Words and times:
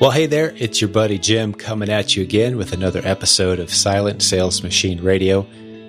Well, 0.00 0.12
hey 0.12 0.26
there, 0.26 0.54
it's 0.56 0.80
your 0.80 0.90
buddy 0.90 1.18
Jim 1.18 1.52
coming 1.52 1.88
at 1.88 2.14
you 2.14 2.22
again 2.22 2.56
with 2.56 2.72
another 2.72 3.00
episode 3.02 3.58
of 3.58 3.74
Silent 3.74 4.22
Sales 4.22 4.62
Machine 4.62 5.02
Radio. 5.02 5.42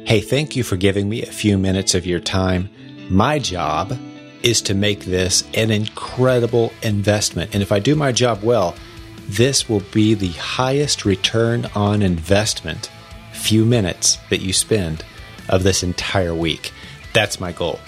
Hey, 0.03 0.19
thank 0.19 0.55
you 0.55 0.63
for 0.63 0.77
giving 0.77 1.07
me 1.07 1.21
a 1.21 1.31
few 1.31 1.59
minutes 1.59 1.93
of 1.93 2.07
your 2.07 2.19
time. 2.19 2.71
My 3.07 3.37
job 3.37 3.95
is 4.41 4.63
to 4.63 4.73
make 4.73 5.01
this 5.01 5.47
an 5.53 5.69
incredible 5.69 6.73
investment. 6.81 7.53
And 7.53 7.61
if 7.61 7.71
I 7.71 7.77
do 7.77 7.95
my 7.95 8.11
job 8.11 8.41
well, 8.41 8.73
this 9.27 9.69
will 9.69 9.83
be 9.93 10.15
the 10.15 10.31
highest 10.31 11.05
return 11.05 11.67
on 11.75 12.01
investment 12.01 12.89
few 13.33 13.63
minutes 13.63 14.17
that 14.31 14.41
you 14.41 14.53
spend 14.53 15.05
of 15.49 15.61
this 15.61 15.83
entire 15.83 16.33
week. 16.33 16.73
That's 17.13 17.39
my 17.39 17.51
goal. 17.51 17.79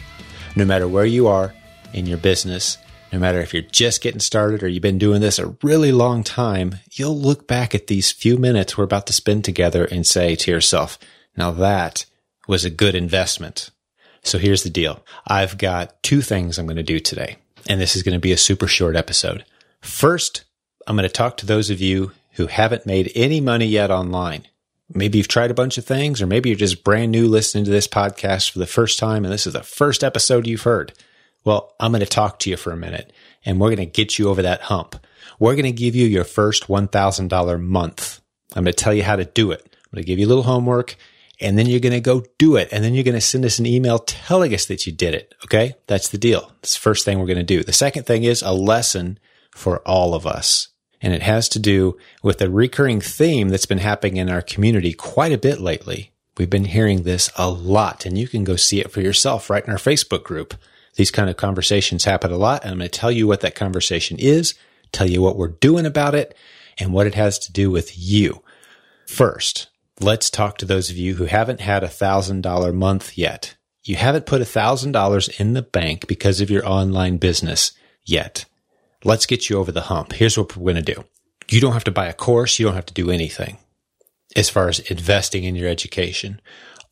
No 0.55 0.65
matter 0.65 0.87
where 0.87 1.03
you 1.03 1.27
are 1.27 1.51
in 1.93 2.05
your 2.05 2.19
business, 2.19 2.77
no 3.11 3.19
matter 3.19 3.39
if 3.39 3.53
you're 3.53 3.61
just 3.61 4.01
getting 4.01 4.19
started 4.19 4.63
or 4.63 4.67
you've 4.67 4.81
been 4.81 4.97
doing 4.97 5.21
this 5.21 5.37
a 5.37 5.55
really 5.61 5.91
long 5.91 6.23
time, 6.23 6.75
you'll 6.91 7.17
look 7.17 7.47
back 7.47 7.75
at 7.75 7.87
these 7.87 8.11
few 8.11 8.37
minutes 8.37 8.77
we're 8.77 8.85
about 8.85 9.07
to 9.07 9.13
spend 9.13 9.43
together 9.43 9.85
and 9.85 10.07
say 10.07 10.35
to 10.35 10.51
yourself, 10.51 10.97
now 11.35 11.51
that 11.51 12.05
was 12.47 12.63
a 12.63 12.69
good 12.69 12.95
investment. 12.95 13.69
So 14.23 14.37
here's 14.37 14.63
the 14.63 14.69
deal. 14.69 15.03
I've 15.27 15.57
got 15.57 16.01
two 16.03 16.21
things 16.21 16.57
I'm 16.57 16.67
going 16.67 16.77
to 16.77 16.83
do 16.83 16.99
today, 16.99 17.37
and 17.67 17.81
this 17.81 17.95
is 17.95 18.03
going 18.03 18.13
to 18.13 18.19
be 18.19 18.31
a 18.31 18.37
super 18.37 18.67
short 18.67 18.95
episode. 18.95 19.45
First, 19.81 20.43
I'm 20.87 20.95
going 20.95 21.07
to 21.07 21.13
talk 21.13 21.37
to 21.37 21.45
those 21.45 21.69
of 21.69 21.81
you 21.81 22.11
who 22.33 22.47
haven't 22.47 22.85
made 22.85 23.11
any 23.15 23.41
money 23.41 23.65
yet 23.65 23.91
online. 23.91 24.47
Maybe 24.93 25.17
you've 25.17 25.27
tried 25.27 25.51
a 25.51 25.55
bunch 25.55 25.77
of 25.77 25.85
things, 25.85 26.21
or 26.21 26.27
maybe 26.27 26.49
you're 26.49 26.57
just 26.57 26.83
brand 26.83 27.11
new 27.11 27.27
listening 27.27 27.65
to 27.65 27.71
this 27.71 27.87
podcast 27.87 28.51
for 28.51 28.59
the 28.59 28.65
first 28.67 28.99
time, 28.99 29.25
and 29.25 29.33
this 29.33 29.47
is 29.47 29.53
the 29.53 29.63
first 29.63 30.03
episode 30.03 30.47
you've 30.47 30.63
heard. 30.63 30.93
Well, 31.43 31.73
I'm 31.79 31.91
going 31.91 32.01
to 32.01 32.05
talk 32.05 32.39
to 32.39 32.49
you 32.49 32.57
for 32.57 32.71
a 32.71 32.77
minute 32.77 33.11
and 33.45 33.59
we're 33.59 33.69
going 33.69 33.77
to 33.77 33.85
get 33.85 34.19
you 34.19 34.29
over 34.29 34.41
that 34.41 34.61
hump. 34.61 34.95
We're 35.39 35.55
going 35.55 35.65
to 35.65 35.71
give 35.71 35.95
you 35.95 36.05
your 36.07 36.23
first 36.23 36.67
$1,000 36.67 37.61
month. 37.61 38.21
I'm 38.55 38.63
going 38.63 38.73
to 38.73 38.83
tell 38.83 38.93
you 38.93 39.03
how 39.03 39.15
to 39.15 39.25
do 39.25 39.51
it. 39.51 39.61
I'm 39.63 39.95
going 39.95 40.03
to 40.03 40.07
give 40.07 40.19
you 40.19 40.27
a 40.27 40.29
little 40.29 40.43
homework 40.43 40.95
and 41.39 41.57
then 41.57 41.65
you're 41.65 41.79
going 41.79 41.93
to 41.93 41.99
go 41.99 42.23
do 42.37 42.55
it. 42.55 42.69
And 42.71 42.83
then 42.83 42.93
you're 42.93 43.03
going 43.03 43.15
to 43.15 43.21
send 43.21 43.43
us 43.45 43.57
an 43.57 43.65
email 43.65 43.99
telling 43.99 44.53
us 44.53 44.65
that 44.65 44.85
you 44.85 44.93
did 44.93 45.15
it. 45.15 45.33
Okay. 45.45 45.73
That's 45.87 46.09
the 46.09 46.19
deal. 46.19 46.51
That's 46.61 46.75
the 46.75 46.81
first 46.81 47.03
thing 47.03 47.19
we're 47.19 47.25
going 47.25 47.37
to 47.37 47.43
do. 47.43 47.63
The 47.63 47.73
second 47.73 48.05
thing 48.05 48.23
is 48.23 48.43
a 48.43 48.53
lesson 48.53 49.17
for 49.49 49.79
all 49.79 50.13
of 50.13 50.27
us. 50.27 50.67
And 51.01 51.13
it 51.13 51.23
has 51.23 51.49
to 51.49 51.59
do 51.59 51.97
with 52.21 52.39
a 52.41 52.49
recurring 52.49 53.01
theme 53.01 53.49
that's 53.49 53.65
been 53.65 53.79
happening 53.79 54.17
in 54.17 54.29
our 54.29 54.43
community 54.43 54.93
quite 54.93 55.31
a 55.31 55.37
bit 55.37 55.59
lately. 55.59 56.11
We've 56.37 56.49
been 56.49 56.65
hearing 56.65 57.03
this 57.03 57.31
a 57.37 57.49
lot 57.49 58.05
and 58.05 58.17
you 58.17 58.27
can 58.27 58.43
go 58.43 58.55
see 58.55 58.79
it 58.79 58.91
for 58.91 59.01
yourself 59.01 59.49
right 59.49 59.65
in 59.65 59.71
our 59.71 59.77
Facebook 59.77 60.23
group. 60.23 60.53
These 60.95 61.11
kind 61.11 61.29
of 61.29 61.37
conversations 61.37 62.03
happen 62.03 62.31
a 62.31 62.37
lot. 62.37 62.63
And 62.63 62.71
I'm 62.71 62.77
going 62.79 62.89
to 62.89 62.99
tell 62.99 63.11
you 63.11 63.27
what 63.27 63.41
that 63.41 63.55
conversation 63.55 64.17
is, 64.19 64.55
tell 64.91 65.09
you 65.09 65.21
what 65.21 65.37
we're 65.37 65.47
doing 65.47 65.85
about 65.85 66.15
it, 66.15 66.35
and 66.77 66.93
what 66.93 67.07
it 67.07 67.15
has 67.15 67.39
to 67.39 67.51
do 67.51 67.69
with 67.69 67.97
you. 67.97 68.43
First, 69.07 69.69
let's 69.99 70.29
talk 70.29 70.57
to 70.57 70.65
those 70.65 70.89
of 70.89 70.97
you 70.97 71.15
who 71.15 71.25
haven't 71.25 71.61
had 71.61 71.83
a 71.83 71.89
thousand 71.89 72.41
dollar 72.41 72.73
month 72.73 73.17
yet. 73.17 73.55
You 73.83 73.95
haven't 73.95 74.25
put 74.25 74.41
a 74.41 74.45
thousand 74.45 74.91
dollars 74.91 75.27
in 75.27 75.53
the 75.53 75.61
bank 75.61 76.07
because 76.07 76.41
of 76.41 76.49
your 76.49 76.67
online 76.67 77.17
business 77.17 77.71
yet. 78.05 78.45
Let's 79.03 79.25
get 79.25 79.49
you 79.49 79.57
over 79.57 79.71
the 79.71 79.81
hump. 79.81 80.13
Here's 80.13 80.37
what 80.37 80.55
we're 80.55 80.73
going 80.73 80.83
to 80.85 80.93
do. 80.93 81.03
You 81.49 81.59
don't 81.59 81.73
have 81.73 81.83
to 81.85 81.91
buy 81.91 82.07
a 82.07 82.13
course. 82.13 82.59
You 82.59 82.67
don't 82.67 82.75
have 82.75 82.85
to 82.85 82.93
do 82.93 83.09
anything 83.09 83.57
as 84.35 84.49
far 84.49 84.69
as 84.69 84.79
investing 84.79 85.43
in 85.43 85.55
your 85.55 85.67
education. 85.67 86.39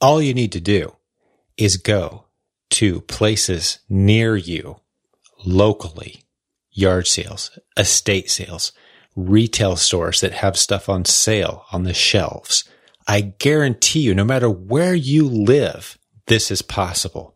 All 0.01 0.21
you 0.21 0.33
need 0.33 0.51
to 0.53 0.59
do 0.59 0.95
is 1.57 1.77
go 1.77 2.25
to 2.71 3.01
places 3.01 3.79
near 3.89 4.35
you 4.35 4.79
locally, 5.45 6.23
yard 6.71 7.07
sales, 7.07 7.57
estate 7.77 8.29
sales, 8.29 8.71
retail 9.15 9.75
stores 9.75 10.21
that 10.21 10.33
have 10.33 10.57
stuff 10.57 10.89
on 10.89 11.05
sale 11.05 11.65
on 11.71 11.83
the 11.83 11.93
shelves. 11.93 12.63
I 13.07 13.21
guarantee 13.21 14.01
you, 14.01 14.13
no 14.13 14.23
matter 14.23 14.49
where 14.49 14.93
you 14.93 15.27
live, 15.27 15.97
this 16.27 16.51
is 16.51 16.61
possible. 16.61 17.35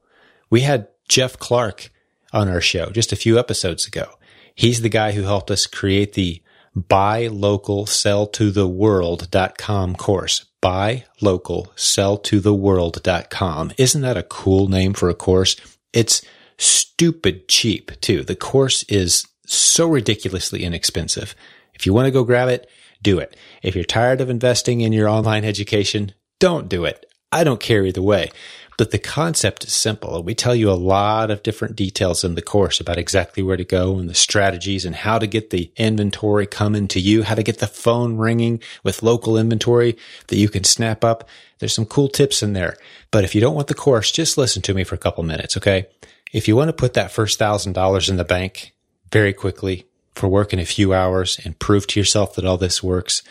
We 0.50 0.62
had 0.62 0.88
Jeff 1.10 1.40
Clark 1.40 1.90
on 2.32 2.48
our 2.48 2.62
show 2.62 2.92
just 2.92 3.12
a 3.12 3.18
few 3.18 3.40
episodes 3.40 3.88
ago. 3.88 4.14
He's 4.56 4.82
the 4.82 4.90
guy 4.90 5.14
who 5.14 5.24
helped 5.24 5.50
us 5.50 5.66
create 5.66 6.14
the 6.14 6.43
buy 6.76 7.28
local 7.28 7.86
sell 7.86 8.28
to 8.28 8.52
the 8.52 8.68
world.com 8.68 9.96
course 9.96 10.46
buy 10.64 11.04
local, 11.20 11.74
sell 11.76 12.18
to 12.18 12.40
the 12.40 12.54
world.com. 12.54 13.74
Isn't 13.78 14.02
that 14.02 14.16
a 14.16 14.24
cool 14.24 14.70
name 14.70 14.94
for 14.94 15.10
a 15.10 15.14
course? 15.14 15.58
It's 15.92 16.22
stupid 16.58 17.50
cheap 17.50 17.92
too. 18.00 18.24
The 18.24 18.38
course 18.38 18.84
is 18.84 19.28
so 19.46 19.90
ridiculously 19.90 20.64
inexpensive. 20.64 21.36
If 21.74 21.86
you 21.86 21.94
want 21.94 22.06
to 22.06 22.12
go 22.12 22.24
grab 22.24 22.48
it, 22.48 22.70
do 23.02 23.20
it. 23.20 23.36
If 23.62 23.76
you're 23.76 23.84
tired 23.84 24.22
of 24.22 24.30
investing 24.30 24.80
in 24.80 24.94
your 24.94 25.10
online 25.10 25.44
education, 25.44 26.14
don't 26.40 26.70
do 26.70 26.86
it. 26.86 27.06
I 27.30 27.44
don't 27.44 27.60
care 27.60 27.86
either 27.86 28.02
way. 28.02 28.32
But 28.78 28.92
the 28.92 29.00
concept 29.00 29.66
is 29.66 29.74
simple. 29.74 30.24
We 30.24 30.36
tell 30.36 30.56
you 30.56 30.70
a 30.70 30.74
lot 30.74 31.30
of 31.30 31.44
different 31.44 31.76
details 31.76 32.24
in 32.24 32.36
the 32.36 32.42
course 32.42 32.80
about 32.80 32.98
exactly 32.98 33.44
where 33.44 33.58
to 33.58 33.64
go 33.64 33.98
and 33.98 34.10
the 34.10 34.16
strategies 34.16 34.86
and 34.86 34.96
how 34.96 35.20
to 35.20 35.28
get 35.28 35.50
the 35.50 35.72
inventory 35.78 36.48
coming 36.48 36.88
to 36.90 37.00
you, 37.00 37.24
how 37.24 37.36
to 37.36 37.44
get 37.44 37.60
the 37.60 37.68
phone 37.68 38.18
ringing 38.18 38.62
with 38.84 39.04
local 39.04 39.38
inventory 39.38 39.98
that 40.28 40.38
you 40.38 40.50
can 40.50 40.64
snap 40.64 41.04
up. 41.04 41.28
There's 41.60 41.74
some 41.74 41.86
cool 41.86 42.10
tips 42.10 42.42
in 42.42 42.54
there. 42.54 42.78
But 43.12 43.24
if 43.24 43.36
you 43.36 43.42
don't 43.42 43.56
want 43.56 43.68
the 43.68 43.74
course, 43.74 44.12
just 44.12 44.38
listen 44.38 44.62
to 44.64 44.74
me 44.74 44.84
for 44.84 44.96
a 44.96 45.00
couple 45.00 45.24
minutes. 45.24 45.56
Okay. 45.58 45.88
If 46.32 46.48
you 46.48 46.56
want 46.56 46.70
to 46.70 46.74
put 46.74 46.94
that 46.94 47.12
first 47.12 47.38
thousand 47.38 47.74
dollars 47.74 48.10
in 48.10 48.18
the 48.18 48.26
bank 48.26 48.74
very 49.12 49.34
quickly 49.34 49.86
for 50.16 50.28
working 50.28 50.60
a 50.60 50.66
few 50.66 50.94
hours 50.94 51.40
and 51.46 51.58
prove 51.60 51.86
to 51.88 52.00
yourself 52.00 52.36
that 52.36 52.46
all 52.46 52.58
this 52.58 52.82
works, 52.82 53.22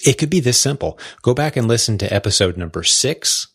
it 0.00 0.14
could 0.14 0.30
be 0.30 0.40
this 0.40 0.58
simple. 0.58 0.98
Go 1.22 1.34
back 1.34 1.56
and 1.56 1.68
listen 1.68 1.98
to 1.98 2.12
episode 2.12 2.56
number 2.56 2.82
six 2.82 3.48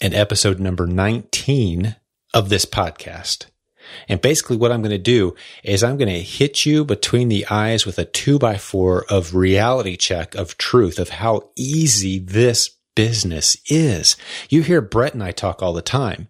and 0.00 0.14
episode 0.14 0.58
number 0.60 0.86
19 0.86 1.96
of 2.34 2.48
this 2.48 2.64
podcast. 2.64 3.46
And 4.08 4.20
basically 4.20 4.56
what 4.56 4.70
I'm 4.70 4.82
going 4.82 4.90
to 4.90 4.98
do 4.98 5.34
is 5.62 5.82
I'm 5.82 5.96
going 5.96 6.12
to 6.12 6.20
hit 6.20 6.66
you 6.66 6.84
between 6.84 7.28
the 7.28 7.46
eyes 7.48 7.86
with 7.86 7.98
a 7.98 8.04
two 8.04 8.38
by 8.38 8.56
four 8.56 9.04
of 9.08 9.34
reality 9.34 9.96
check 9.96 10.34
of 10.34 10.58
truth 10.58 10.98
of 10.98 11.08
how 11.08 11.50
easy 11.56 12.18
this 12.18 12.70
business 12.94 13.56
is. 13.66 14.16
You 14.48 14.62
hear 14.62 14.80
Brett 14.80 15.14
and 15.14 15.22
I 15.22 15.30
talk 15.30 15.62
all 15.62 15.72
the 15.72 15.82
time 15.82 16.28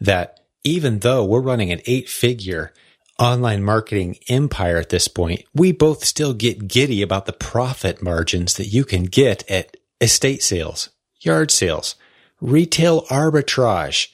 that 0.00 0.40
even 0.64 0.98
though 0.98 1.24
we're 1.24 1.40
running 1.40 1.72
an 1.72 1.80
eight 1.86 2.08
figure 2.08 2.72
online 3.18 3.62
marketing 3.62 4.18
empire 4.28 4.76
at 4.76 4.90
this 4.90 5.08
point, 5.08 5.44
we 5.54 5.72
both 5.72 6.04
still 6.04 6.34
get 6.34 6.68
giddy 6.68 7.02
about 7.02 7.26
the 7.26 7.32
profit 7.32 8.02
margins 8.02 8.54
that 8.54 8.66
you 8.66 8.84
can 8.84 9.04
get 9.04 9.48
at 9.50 9.76
estate 10.00 10.42
sales, 10.42 10.90
yard 11.20 11.50
sales, 11.50 11.96
retail 12.40 13.02
arbitrage. 13.06 14.08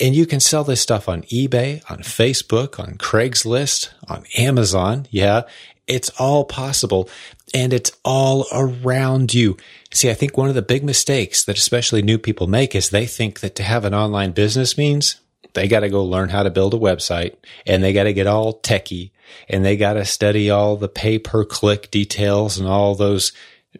And 0.00 0.14
you 0.14 0.26
can 0.26 0.40
sell 0.40 0.62
this 0.62 0.80
stuff 0.80 1.08
on 1.08 1.22
eBay, 1.22 1.82
on 1.90 1.98
Facebook, 1.98 2.78
on 2.78 2.94
Craigslist, 2.94 3.90
on 4.08 4.24
Amazon. 4.36 5.06
Yeah. 5.10 5.42
It's 5.88 6.10
all 6.20 6.44
possible 6.44 7.08
and 7.54 7.72
it's 7.72 7.90
all 8.04 8.46
around 8.52 9.34
you. 9.34 9.56
See, 9.92 10.10
I 10.10 10.14
think 10.14 10.36
one 10.36 10.48
of 10.48 10.54
the 10.54 10.62
big 10.62 10.84
mistakes 10.84 11.44
that 11.44 11.58
especially 11.58 12.02
new 12.02 12.18
people 12.18 12.46
make 12.46 12.74
is 12.74 12.90
they 12.90 13.06
think 13.06 13.40
that 13.40 13.56
to 13.56 13.62
have 13.62 13.84
an 13.84 13.94
online 13.94 14.32
business 14.32 14.76
means 14.76 15.20
they 15.54 15.66
got 15.66 15.80
to 15.80 15.88
go 15.88 16.04
learn 16.04 16.28
how 16.28 16.42
to 16.42 16.50
build 16.50 16.74
a 16.74 16.78
website 16.78 17.34
and 17.66 17.82
they 17.82 17.92
got 17.92 18.04
to 18.04 18.12
get 18.12 18.26
all 18.26 18.60
techie 18.60 19.10
and 19.48 19.64
they 19.64 19.76
got 19.76 19.94
to 19.94 20.04
study 20.04 20.50
all 20.50 20.76
the 20.76 20.88
pay 20.88 21.18
per 21.18 21.44
click 21.44 21.90
details 21.90 22.58
and 22.58 22.68
all 22.68 22.94
those 22.94 23.32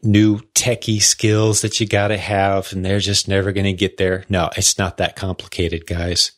new 0.03 0.38
techie 0.54 1.03
skills 1.03 1.62
that 1.62 1.81
you 1.81 1.87
got 1.87 2.09
to 2.09 2.19
have 2.19 2.72
and 2.72 2.84
they're 2.84 2.99
just 2.99 3.28
never 3.28 3.53
going 3.53 3.65
to 3.65 3.72
get 3.72 3.97
there. 3.97 4.25
No, 4.28 4.50
it's 4.56 4.78
not 4.78 4.97
that 4.99 5.16
complicated, 5.16 5.87
guys. 5.87 6.32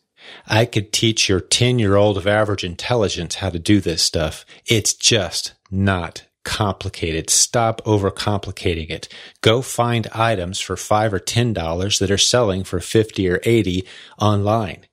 I 0.47 0.65
could 0.65 0.93
teach 0.93 1.29
your 1.29 1.41
10 1.41 1.79
year 1.79 1.97
old 1.97 2.17
of 2.17 2.27
average 2.27 2.65
intelligence 2.65 3.37
how 3.37 3.51
to 3.51 3.59
do 3.59 3.81
this 3.81 4.03
stuff. 4.03 4.45
It's 4.67 4.95
just 4.95 5.55
not 5.71 6.27
complicated. 6.45 7.31
Stop 7.31 7.83
overcomplicating 7.85 8.91
it. 8.91 9.09
Go 9.41 9.63
find 9.63 10.07
items 10.09 10.61
for 10.61 10.77
five 10.77 11.13
or 11.13 11.19
ten 11.19 11.53
dollars 11.53 11.99
that 11.99 12.11
are 12.11 12.19
selling 12.19 12.65
for 12.65 12.81
50 12.81 13.29
or 13.29 13.41
80 13.45 13.87
online. 14.19 14.87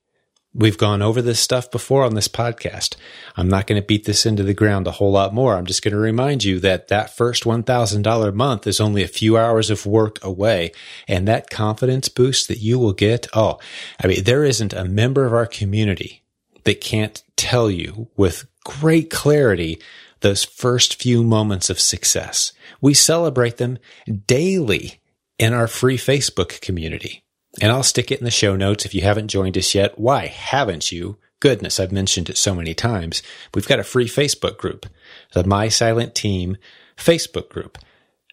We've 0.58 0.76
gone 0.76 1.02
over 1.02 1.22
this 1.22 1.38
stuff 1.38 1.70
before 1.70 2.02
on 2.02 2.16
this 2.16 2.26
podcast. 2.26 2.96
I'm 3.36 3.48
not 3.48 3.68
going 3.68 3.80
to 3.80 3.86
beat 3.86 4.06
this 4.06 4.26
into 4.26 4.42
the 4.42 4.54
ground 4.54 4.88
a 4.88 4.90
whole 4.90 5.12
lot 5.12 5.32
more. 5.32 5.54
I'm 5.54 5.66
just 5.66 5.84
going 5.84 5.92
to 5.92 6.00
remind 6.00 6.42
you 6.42 6.58
that 6.58 6.88
that 6.88 7.16
first 7.16 7.44
$1,000 7.44 8.34
month 8.34 8.66
is 8.66 8.80
only 8.80 9.04
a 9.04 9.08
few 9.08 9.36
hours 9.36 9.70
of 9.70 9.86
work 9.86 10.18
away. 10.24 10.72
And 11.06 11.28
that 11.28 11.48
confidence 11.48 12.08
boost 12.08 12.48
that 12.48 12.58
you 12.58 12.76
will 12.76 12.92
get. 12.92 13.28
Oh, 13.34 13.60
I 14.02 14.08
mean, 14.08 14.24
there 14.24 14.42
isn't 14.42 14.72
a 14.72 14.84
member 14.84 15.24
of 15.24 15.32
our 15.32 15.46
community 15.46 16.24
that 16.64 16.80
can't 16.80 17.22
tell 17.36 17.70
you 17.70 18.08
with 18.16 18.48
great 18.64 19.10
clarity 19.10 19.80
those 20.22 20.42
first 20.42 21.00
few 21.00 21.22
moments 21.22 21.70
of 21.70 21.78
success. 21.78 22.52
We 22.80 22.94
celebrate 22.94 23.58
them 23.58 23.78
daily 24.26 24.98
in 25.38 25.54
our 25.54 25.68
free 25.68 25.98
Facebook 25.98 26.60
community. 26.60 27.22
And 27.60 27.72
I'll 27.72 27.82
stick 27.82 28.10
it 28.10 28.18
in 28.18 28.24
the 28.24 28.30
show 28.30 28.56
notes 28.56 28.84
if 28.84 28.94
you 28.94 29.02
haven't 29.02 29.28
joined 29.28 29.56
us 29.56 29.74
yet. 29.74 29.98
Why 29.98 30.26
haven't 30.26 30.92
you 30.92 31.18
goodness, 31.40 31.78
I've 31.78 31.92
mentioned 31.92 32.28
it 32.28 32.36
so 32.36 32.54
many 32.54 32.74
times. 32.74 33.22
We've 33.54 33.68
got 33.68 33.78
a 33.78 33.84
free 33.84 34.06
Facebook 34.06 34.56
group, 34.56 34.86
the 35.32 35.44
My 35.44 35.68
Silent 35.68 36.14
Team 36.14 36.56
Facebook 36.96 37.48
group. 37.48 37.78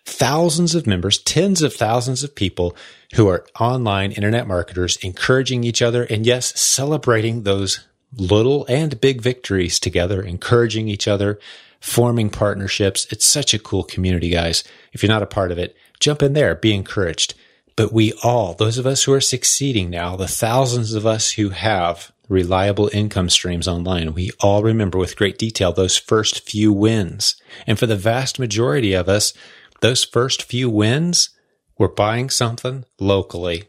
Thousands 0.05 0.75
of 0.75 0.85
members, 0.85 1.17
tens 1.17 1.61
of 1.61 1.73
thousands 1.73 2.23
of 2.23 2.35
people 2.35 2.75
who 3.15 3.27
are 3.27 3.45
online 3.59 4.11
internet 4.11 4.47
marketers 4.47 4.97
encouraging 4.97 5.63
each 5.63 5.81
other 5.81 6.03
and 6.03 6.25
yes, 6.25 6.59
celebrating 6.59 7.43
those 7.43 7.87
little 8.15 8.65
and 8.67 9.01
big 9.01 9.21
victories 9.21 9.79
together, 9.79 10.21
encouraging 10.21 10.87
each 10.87 11.07
other, 11.07 11.39
forming 11.79 12.29
partnerships. 12.29 13.07
It's 13.11 13.25
such 13.25 13.53
a 13.53 13.59
cool 13.59 13.83
community, 13.83 14.29
guys. 14.29 14.63
If 14.93 15.01
you're 15.01 15.11
not 15.11 15.23
a 15.23 15.27
part 15.27 15.51
of 15.51 15.57
it, 15.57 15.75
jump 15.99 16.21
in 16.21 16.33
there, 16.33 16.55
be 16.55 16.73
encouraged. 16.73 17.33
But 17.75 17.91
we 17.91 18.13
all, 18.23 18.53
those 18.53 18.77
of 18.77 18.85
us 18.85 19.03
who 19.03 19.13
are 19.13 19.21
succeeding 19.21 19.89
now, 19.89 20.15
the 20.15 20.27
thousands 20.27 20.93
of 20.93 21.05
us 21.05 21.31
who 21.31 21.49
have 21.49 22.11
reliable 22.29 22.89
income 22.93 23.29
streams 23.29 23.67
online, 23.67 24.13
we 24.13 24.31
all 24.39 24.63
remember 24.63 24.97
with 24.97 25.17
great 25.17 25.37
detail 25.37 25.71
those 25.71 25.97
first 25.97 26.47
few 26.47 26.71
wins. 26.71 27.35
And 27.67 27.77
for 27.77 27.85
the 27.85 27.95
vast 27.95 28.39
majority 28.39 28.93
of 28.93 29.09
us, 29.09 29.33
those 29.81 30.03
first 30.03 30.43
few 30.43 30.69
wins 30.69 31.29
were 31.77 31.89
buying 31.89 32.29
something 32.29 32.85
locally 32.99 33.65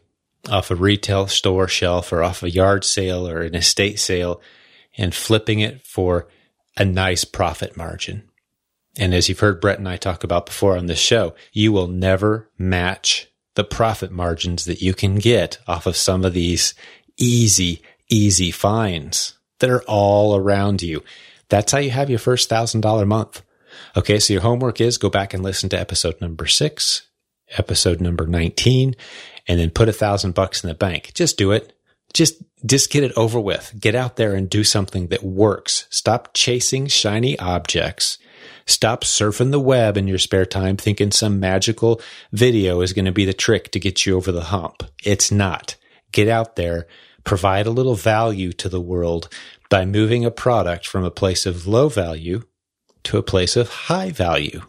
off 0.49 0.71
a 0.71 0.75
retail 0.75 1.27
store 1.27 1.67
shelf 1.67 2.13
or 2.13 2.23
off 2.23 2.41
a 2.43 2.49
yard 2.49 2.85
sale 2.85 3.27
or 3.27 3.41
an 3.41 3.55
estate 3.55 3.99
sale 3.99 4.41
and 4.97 5.13
flipping 5.13 5.59
it 5.59 5.81
for 5.81 6.27
a 6.77 6.85
nice 6.85 7.25
profit 7.25 7.75
margin. 7.75 8.23
And 8.97 9.13
as 9.13 9.27
you've 9.27 9.39
heard 9.39 9.59
Brett 9.61 9.79
and 9.79 9.89
I 9.89 9.97
talk 9.97 10.23
about 10.23 10.45
before 10.45 10.77
on 10.77 10.87
this 10.87 10.99
show, 10.99 11.35
you 11.51 11.71
will 11.71 11.87
never 11.87 12.49
match 12.57 13.27
the 13.57 13.63
profit 13.63 14.11
margins 14.11 14.65
that 14.65 14.81
you 14.81 14.93
can 14.93 15.15
get 15.15 15.57
off 15.67 15.87
of 15.87 15.97
some 15.97 16.23
of 16.23 16.33
these 16.33 16.75
easy, 17.17 17.81
easy 18.07 18.51
finds 18.51 19.33
that 19.59 19.71
are 19.71 19.81
all 19.87 20.35
around 20.35 20.83
you. 20.83 21.03
That's 21.49 21.71
how 21.71 21.79
you 21.79 21.89
have 21.89 22.09
your 22.09 22.19
first 22.19 22.49
thousand 22.49 22.81
dollar 22.81 23.05
month. 23.05 23.41
Okay. 23.95 24.19
So 24.19 24.33
your 24.33 24.43
homework 24.43 24.79
is 24.79 24.99
go 24.99 25.09
back 25.09 25.33
and 25.33 25.43
listen 25.43 25.69
to 25.69 25.79
episode 25.79 26.21
number 26.21 26.45
six, 26.45 27.07
episode 27.57 27.99
number 27.99 28.27
19, 28.27 28.95
and 29.47 29.59
then 29.59 29.71
put 29.71 29.89
a 29.89 29.93
thousand 29.93 30.35
bucks 30.35 30.63
in 30.63 30.67
the 30.67 30.75
bank. 30.75 31.11
Just 31.15 31.35
do 31.35 31.51
it. 31.51 31.73
Just, 32.13 32.41
just 32.63 32.91
get 32.91 33.03
it 33.03 33.11
over 33.17 33.39
with. 33.39 33.73
Get 33.79 33.95
out 33.95 34.17
there 34.17 34.35
and 34.35 34.49
do 34.49 34.63
something 34.63 35.07
that 35.07 35.23
works. 35.23 35.87
Stop 35.89 36.35
chasing 36.35 36.85
shiny 36.85 37.37
objects. 37.39 38.19
Stop 38.67 39.03
surfing 39.03 39.51
the 39.51 39.59
web 39.59 39.97
in 39.97 40.07
your 40.07 40.17
spare 40.17 40.45
time 40.45 40.75
thinking 40.75 41.11
some 41.11 41.39
magical 41.39 42.01
video 42.33 42.81
is 42.81 42.93
going 42.93 43.05
to 43.05 43.11
be 43.11 43.25
the 43.25 43.33
trick 43.33 43.71
to 43.71 43.79
get 43.79 44.05
you 44.05 44.15
over 44.15 44.31
the 44.31 44.45
hump. 44.45 44.83
It's 45.03 45.31
not. 45.31 45.75
Get 46.11 46.27
out 46.27 46.57
there, 46.57 46.85
provide 47.23 47.65
a 47.65 47.71
little 47.71 47.95
value 47.95 48.51
to 48.53 48.69
the 48.69 48.81
world 48.81 49.29
by 49.69 49.85
moving 49.85 50.25
a 50.25 50.31
product 50.31 50.85
from 50.85 51.03
a 51.03 51.11
place 51.11 51.45
of 51.45 51.65
low 51.65 51.89
value 51.89 52.43
to 53.03 53.17
a 53.17 53.23
place 53.23 53.55
of 53.55 53.69
high 53.69 54.11
value. 54.11 54.61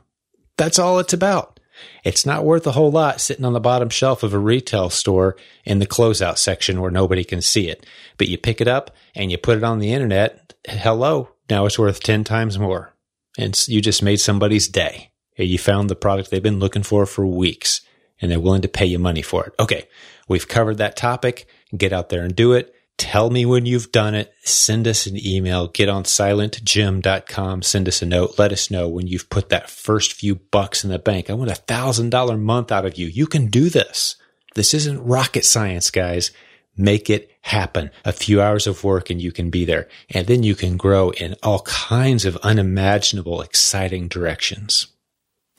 That's 0.56 0.78
all 0.78 0.98
it's 1.00 1.12
about. 1.12 1.58
It's 2.04 2.26
not 2.26 2.44
worth 2.44 2.66
a 2.66 2.72
whole 2.72 2.90
lot 2.90 3.20
sitting 3.20 3.44
on 3.44 3.52
the 3.52 3.60
bottom 3.60 3.88
shelf 3.88 4.22
of 4.22 4.34
a 4.34 4.38
retail 4.38 4.90
store 4.90 5.36
in 5.64 5.78
the 5.78 5.86
closeout 5.86 6.38
section 6.38 6.80
where 6.80 6.90
nobody 6.90 7.24
can 7.24 7.40
see 7.40 7.68
it. 7.68 7.86
But 8.16 8.28
you 8.28 8.38
pick 8.38 8.60
it 8.60 8.68
up 8.68 8.94
and 9.14 9.30
you 9.30 9.38
put 9.38 9.58
it 9.58 9.64
on 9.64 9.78
the 9.78 9.92
internet. 9.92 10.54
Hello. 10.66 11.30
Now 11.50 11.66
it's 11.66 11.78
worth 11.78 12.00
10 12.00 12.24
times 12.24 12.58
more. 12.58 12.92
And 13.38 13.68
you 13.68 13.80
just 13.80 14.02
made 14.02 14.20
somebody's 14.20 14.68
day. 14.68 15.12
You 15.36 15.58
found 15.58 15.88
the 15.88 15.96
product 15.96 16.30
they've 16.30 16.42
been 16.42 16.58
looking 16.58 16.82
for 16.82 17.06
for 17.06 17.24
weeks 17.24 17.80
and 18.20 18.30
they're 18.30 18.40
willing 18.40 18.62
to 18.62 18.68
pay 18.68 18.84
you 18.84 18.98
money 18.98 19.22
for 19.22 19.46
it. 19.46 19.52
Okay. 19.60 19.88
We've 20.26 20.48
covered 20.48 20.78
that 20.78 20.96
topic. 20.96 21.46
Get 21.76 21.92
out 21.92 22.08
there 22.08 22.22
and 22.22 22.34
do 22.34 22.52
it. 22.52 22.74
Tell 22.96 23.30
me 23.30 23.46
when 23.46 23.64
you've 23.64 23.92
done 23.92 24.16
it. 24.16 24.34
Send 24.42 24.88
us 24.88 25.06
an 25.06 25.16
email. 25.24 25.68
Get 25.68 25.88
on 25.88 26.02
silentjim.com. 26.02 27.62
Send 27.62 27.86
us 27.86 28.02
a 28.02 28.06
note. 28.06 28.38
Let 28.38 28.52
us 28.52 28.72
know 28.72 28.88
when 28.88 29.06
you've 29.06 29.30
put 29.30 29.50
that 29.50 29.70
first 29.70 30.14
few 30.14 30.34
bucks 30.34 30.82
in 30.82 30.90
the 30.90 30.98
bank. 30.98 31.30
I 31.30 31.34
want 31.34 31.50
a 31.52 31.54
thousand 31.54 32.10
dollar 32.10 32.36
month 32.36 32.72
out 32.72 32.84
of 32.84 32.98
you. 32.98 33.06
You 33.06 33.28
can 33.28 33.46
do 33.46 33.70
this. 33.70 34.16
This 34.56 34.74
isn't 34.74 35.04
rocket 35.04 35.44
science, 35.44 35.92
guys. 35.92 36.32
Make 36.78 37.10
it 37.10 37.30
happen. 37.42 37.90
A 38.04 38.12
few 38.12 38.40
hours 38.40 38.66
of 38.66 38.84
work 38.84 39.10
and 39.10 39.20
you 39.20 39.32
can 39.32 39.50
be 39.50 39.64
there. 39.66 39.88
And 40.10 40.26
then 40.26 40.42
you 40.42 40.54
can 40.54 40.76
grow 40.76 41.10
in 41.10 41.34
all 41.42 41.60
kinds 41.62 42.24
of 42.24 42.36
unimaginable, 42.38 43.42
exciting 43.42 44.08
directions. 44.08 44.86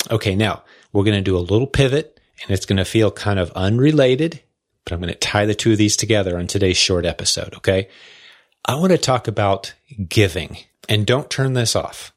Okay. 0.09 0.35
Now 0.35 0.63
we're 0.93 1.03
going 1.03 1.17
to 1.17 1.21
do 1.21 1.37
a 1.37 1.39
little 1.39 1.67
pivot 1.67 2.19
and 2.41 2.51
it's 2.51 2.65
going 2.65 2.77
to 2.77 2.85
feel 2.85 3.11
kind 3.11 3.37
of 3.37 3.51
unrelated 3.51 4.41
but 4.89 4.95
I'm 4.95 5.01
going 5.01 5.13
to 5.13 5.19
tie 5.19 5.45
the 5.45 5.53
two 5.53 5.73
of 5.73 5.77
these 5.77 5.95
together 5.95 6.37
on 6.37 6.47
today's 6.47 6.77
short 6.77 7.05
episode. 7.05 7.53
Okay. 7.55 7.89
I 8.65 8.75
want 8.75 8.91
to 8.91 8.97
talk 8.97 9.27
about 9.27 9.73
giving 10.07 10.57
and 10.87 11.05
don't 11.05 11.29
turn 11.29 11.53
this 11.53 11.75
off 11.75 12.11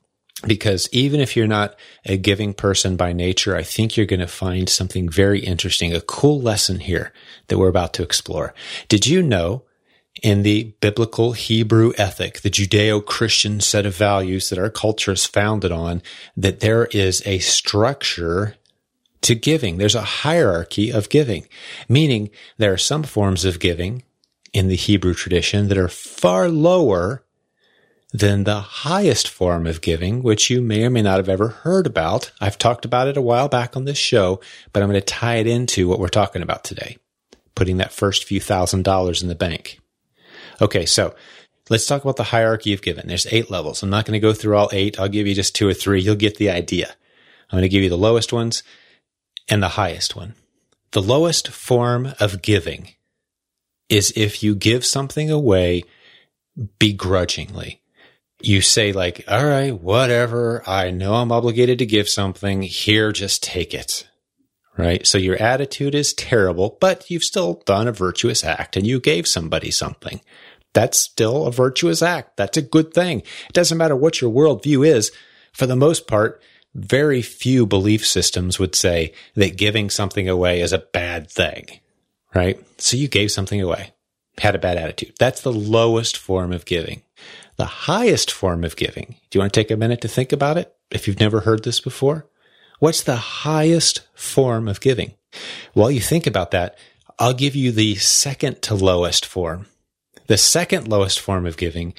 because 0.47 0.89
even 0.93 1.21
if 1.21 1.37
you're 1.37 1.47
not 1.47 1.77
a 2.05 2.17
giving 2.17 2.55
person 2.55 2.97
by 2.97 3.13
nature, 3.13 3.57
I 3.57 3.63
think 3.63 3.97
you're 3.97 4.07
going 4.07 4.21
to 4.21 4.27
find 4.27 4.69
something 4.69 5.09
very 5.09 5.41
interesting, 5.41 5.95
a 5.95 6.01
cool 6.01 6.41
lesson 6.41 6.81
here 6.81 7.13
that 7.49 7.59
we're 7.59 7.69
about 7.69 7.95
to 7.95 8.03
explore. 8.03 8.55
Did 8.89 9.07
you 9.07 9.23
know 9.23 9.63
in 10.23 10.43
the 10.43 10.75
biblical 10.81 11.33
Hebrew 11.33 11.93
ethic, 11.97 12.41
the 12.41 12.51
Judeo-Christian 12.51 13.61
set 13.61 13.87
of 13.87 13.97
values 13.97 14.51
that 14.51 14.59
our 14.59 14.71
culture 14.71 15.13
is 15.13 15.25
founded 15.25 15.73
on, 15.73 16.03
that 16.37 16.61
there 16.61 16.87
is 16.87 17.23
a 17.27 17.39
structure 17.39 18.57
to 19.23 19.35
giving. 19.35 19.79
There's 19.79 19.95
a 19.95 20.03
hierarchy 20.03 20.91
of 20.91 21.09
giving, 21.09 21.49
meaning 21.89 22.31
there 22.59 22.73
are 22.73 22.79
some 22.79 23.05
forms 23.05 23.45
of 23.45 23.61
giving 23.61 24.03
in 24.53 24.69
the 24.69 24.77
Hebrew 24.77 25.15
tradition 25.15 25.69
that 25.69 25.79
are 25.79 25.89
far 25.89 26.49
lower 26.49 27.25
than 28.13 28.45
the 28.45 28.61
highest 28.61 29.29
form 29.29 29.67
of 29.67 29.81
giving, 29.81 30.23
which 30.23 30.51
you 30.51 30.61
may 30.61 30.85
or 30.85 30.91
may 30.91 31.03
not 31.03 31.17
have 31.17 31.29
ever 31.29 31.49
heard 31.49 31.87
about. 31.87 32.31
I've 32.41 32.59
talked 32.59 32.85
about 32.85 33.09
it 33.09 33.17
a 33.17 33.23
while 33.23 33.49
back 33.49 33.77
on 33.77 33.87
this 33.87 33.99
show, 33.99 34.41
but 34.73 34.83
I'm 34.83 34.91
going 34.91 35.01
to 35.01 35.07
tie 35.07 35.37
it 35.37 35.47
into 35.47 35.89
what 35.89 35.99
we're 35.99 36.09
talking 36.09 36.43
about 36.43 36.63
today, 36.63 36.99
putting 37.55 37.79
that 37.79 37.93
first 37.93 38.25
few 38.25 38.41
thousand 38.41 38.85
dollars 38.85 39.23
in 39.23 39.29
the 39.29 39.35
bank. 39.35 39.81
Okay, 40.61 40.85
so 40.85 41.15
let's 41.71 41.87
talk 41.87 42.03
about 42.03 42.17
the 42.17 42.25
hierarchy 42.25 42.75
of 42.75 42.83
giving. 42.83 43.07
There's 43.07 43.27
eight 43.33 43.51
levels. 43.51 43.83
I'm 43.83 43.91
not 43.91 44.05
going 44.05 44.13
to 44.13 44.21
go 44.21 44.35
through 44.35 44.57
all 44.57 44.71
eight. 44.73 45.01
I'll 45.01 45.09
give 45.09 45.27
you 45.27 45.35
just 45.35 45.55
two 45.55 45.69
or 45.69 45.75
three. 45.75 46.03
You'll 46.03 46.15
get 46.15 46.37
the 46.37 46.51
idea. 46.51 46.89
I'm 47.51 47.57
going 47.57 47.63
to 47.63 47.69
give 47.69 47.83
you 47.83 47.91
the 47.91 47.97
lowest 47.97 48.33
ones 48.33 48.63
and 49.49 49.63
the 49.63 49.69
highest 49.69 50.17
one. 50.17 50.35
The 50.93 51.03
lowest 51.03 51.49
form 51.49 52.13
of 52.21 52.43
giving 52.43 52.91
is 53.89 54.13
if 54.17 54.43
you 54.43 54.55
give 54.55 54.85
something 54.85 55.31
away 55.31 55.85
begrudgingly. 56.79 57.82
You 58.43 58.61
say 58.61 58.93
like, 58.93 59.25
all 59.29 59.45
right, 59.45 59.71
whatever. 59.71 60.63
I 60.67 60.91
know 60.91 61.15
I'm 61.15 61.33
obligated 61.33 61.79
to 61.79 61.87
give 61.87 62.09
something 62.09 62.63
here. 62.63 63.13
Just 63.13 63.43
take 63.43 63.73
it. 63.73 64.09
Right. 64.77 65.07
So 65.07 65.19
your 65.19 65.37
attitude 65.37 65.95
is 65.95 66.15
terrible, 66.15 66.79
but 66.81 67.11
you've 67.11 67.25
still 67.25 67.63
done 67.67 67.89
a 67.89 67.93
virtuous 67.93 68.43
act 68.43 68.77
and 68.77 68.87
you 68.87 69.01
gave 69.01 69.29
somebody 69.29 69.71
something. 69.71 70.21
That's 70.73 70.99
still 70.99 71.47
a 71.47 71.53
virtuous 71.53 72.03
act. 72.03 72.37
That's 72.37 72.57
a 72.57 72.63
good 72.63 72.95
thing. 72.95 73.21
It 73.21 73.53
doesn't 73.53 73.77
matter 73.77 73.95
what 73.95 74.21
your 74.21 74.33
worldview 74.33 74.87
is. 74.87 75.13
For 75.53 75.67
the 75.67 75.77
most 75.77 76.07
part, 76.07 76.43
very 76.75 77.21
few 77.21 77.67
belief 77.67 78.07
systems 78.07 78.59
would 78.59 78.75
say 78.75 79.13
that 79.35 79.59
giving 79.59 79.91
something 79.91 80.29
away 80.29 80.63
is 80.63 80.73
a 80.73 80.79
bad 80.79 81.31
thing, 81.31 81.67
right? 82.35 82.59
So 82.81 82.97
you 82.97 83.09
gave 83.09 83.31
something 83.31 83.61
away, 83.61 83.93
had 84.39 84.55
a 84.55 84.59
bad 84.59 84.79
attitude. 84.79 85.13
That's 85.19 85.43
the 85.43 85.53
lowest 85.53 86.17
form 86.17 86.53
of 86.53 86.65
giving. 86.65 87.03
The 87.57 87.65
highest 87.65 88.31
form 88.31 88.65
of 88.65 88.77
giving. 88.77 89.17
Do 89.31 89.37
you 89.37 89.41
want 89.41 89.53
to 89.53 89.61
take 89.61 89.71
a 89.71 89.77
minute 89.77 90.01
to 90.03 90.09
think 90.09 90.33
about 90.33 90.59
it? 90.59 90.75
If 90.91 91.07
you've 91.07 91.21
never 91.21 91.41
heard 91.41 91.65
this 91.65 91.81
before, 91.81 92.27
what's 92.79 93.03
the 93.03 93.17
highest 93.17 94.07
form 94.15 94.69
of 94.69 94.81
giving? 94.81 95.15
While 95.73 95.91
you 95.91 96.01
think 96.01 96.27
about 96.27 96.51
that, 96.51 96.77
I'll 97.19 97.35
give 97.35 97.55
you 97.55 97.73
the 97.73 97.95
second 97.97 98.63
to 98.63 98.75
lowest 98.75 99.27
form. 99.27 99.67
The 100.27 100.39
second 100.39 100.89
lowest 100.89 101.21
form 101.21 101.47
of 101.47 101.57
giving 101.57 101.95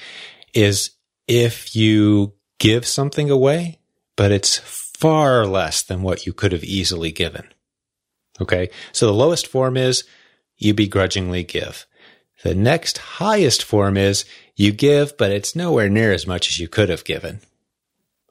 is 0.52 0.90
if 1.26 1.74
you 1.74 2.34
give 2.58 2.86
something 2.86 3.30
away 3.30 3.80
but 4.16 4.32
it's 4.32 4.58
far 4.58 5.46
less 5.46 5.82
than 5.82 6.02
what 6.02 6.26
you 6.26 6.32
could 6.32 6.52
have 6.52 6.64
easily 6.64 7.12
given. 7.12 7.46
Okay. 8.40 8.70
So 8.92 9.06
the 9.06 9.12
lowest 9.12 9.46
form 9.46 9.76
is 9.76 10.04
you 10.56 10.74
begrudgingly 10.74 11.44
give. 11.44 11.86
The 12.44 12.54
next 12.54 12.98
highest 12.98 13.64
form 13.64 13.96
is 13.96 14.26
you 14.54 14.70
give, 14.70 15.16
but 15.16 15.32
it's 15.32 15.56
nowhere 15.56 15.88
near 15.88 16.12
as 16.12 16.26
much 16.26 16.48
as 16.48 16.60
you 16.60 16.68
could 16.68 16.90
have 16.90 17.02
given. 17.02 17.40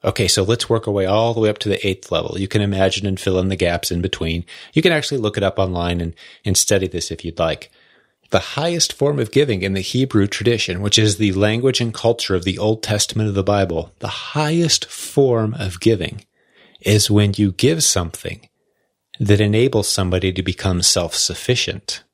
Okay, 0.04 0.28
so 0.28 0.44
let's 0.44 0.70
work 0.70 0.86
our 0.86 0.94
way 0.94 1.04
all 1.04 1.34
the 1.34 1.40
way 1.40 1.48
up 1.48 1.58
to 1.58 1.68
the 1.68 1.84
eighth 1.84 2.12
level. 2.12 2.38
You 2.38 2.46
can 2.46 2.62
imagine 2.62 3.06
and 3.06 3.18
fill 3.18 3.40
in 3.40 3.48
the 3.48 3.56
gaps 3.56 3.90
in 3.90 4.00
between. 4.00 4.44
You 4.72 4.82
can 4.82 4.92
actually 4.92 5.18
look 5.18 5.36
it 5.36 5.42
up 5.42 5.58
online 5.58 6.00
and, 6.00 6.14
and 6.44 6.56
study 6.56 6.86
this 6.86 7.10
if 7.10 7.24
you'd 7.24 7.40
like. 7.40 7.72
The 8.30 8.38
highest 8.38 8.92
form 8.92 9.18
of 9.18 9.32
giving 9.32 9.62
in 9.62 9.72
the 9.72 9.80
Hebrew 9.80 10.28
tradition, 10.28 10.80
which 10.80 10.96
is 10.98 11.16
the 11.16 11.32
language 11.32 11.80
and 11.80 11.92
culture 11.92 12.36
of 12.36 12.44
the 12.44 12.56
Old 12.56 12.84
Testament 12.84 13.28
of 13.28 13.34
the 13.34 13.42
Bible, 13.42 13.92
the 13.98 14.06
highest 14.06 14.84
form 14.84 15.54
of 15.54 15.80
giving 15.80 16.24
is 16.80 17.10
when 17.10 17.32
you 17.36 17.50
give 17.50 17.82
something 17.82 18.48
that 19.18 19.40
enables 19.40 19.88
somebody 19.88 20.32
to 20.32 20.42
become 20.42 20.82
self-sufficient. 20.82 22.04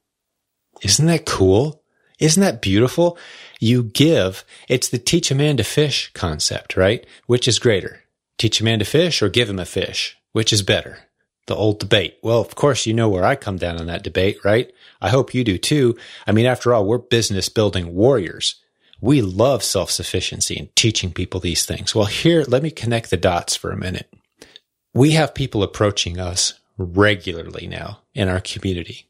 Isn't 0.83 1.07
that 1.07 1.27
cool? 1.27 1.80
Isn't 2.21 2.43
that 2.43 2.63
beautiful? 2.63 3.19
You 3.59 3.83
give. 3.83 4.45
It's 4.69 4.89
the 4.89 4.99
teach 4.99 5.31
a 5.31 5.35
man 5.35 5.57
to 5.57 5.65
fish 5.65 6.11
concept, 6.15 6.77
right? 6.77 7.05
Which 7.27 7.49
is 7.49 7.59
greater? 7.59 8.05
Teach 8.39 8.61
a 8.61 8.65
man 8.65 8.79
to 8.79 8.85
fish 8.85 9.23
or 9.23 9.29
give 9.29 9.51
him 9.51 9.59
a 9.59 9.65
fish? 9.65 10.17
Which 10.33 10.53
is 10.53 10.63
better? 10.63 10.99
The 11.47 11.57
old 11.57 11.81
debate. 11.81 12.19
Well, 12.23 12.41
of 12.41 12.55
course, 12.55 12.87
you 12.87 12.95
know 12.95 13.09
where 13.09 13.25
I 13.25 13.35
come 13.35 13.57
down 13.57 13.81
on 13.81 13.87
that 13.87 14.05
debate, 14.05 14.39
right? 14.45 14.71
I 15.01 15.09
hope 15.09 15.35
you 15.35 15.43
do 15.43 15.59
too. 15.59 15.97
I 16.27 16.33
mean, 16.33 16.47
after 16.47 16.73
all, 16.73 16.85
we're 16.85 16.99
business 16.99 17.49
building 17.49 17.95
warriors. 17.95 18.57
We 19.01 19.23
love 19.23 19.63
self 19.63 19.91
sufficiency 19.91 20.57
and 20.57 20.75
teaching 20.77 21.13
people 21.13 21.41
these 21.41 21.65
things. 21.65 21.95
Well, 21.95 22.07
here, 22.07 22.45
let 22.47 22.63
me 22.63 22.71
connect 22.71 23.11
the 23.11 23.17
dots 23.17 23.57
for 23.57 23.71
a 23.71 23.77
minute. 23.77 24.13
We 24.93 25.13
have 25.13 25.35
people 25.35 25.63
approaching 25.63 26.21
us 26.21 26.55
regularly 26.77 27.67
now 27.67 28.01
in 28.15 28.29
our 28.29 28.41
community. 28.41 29.07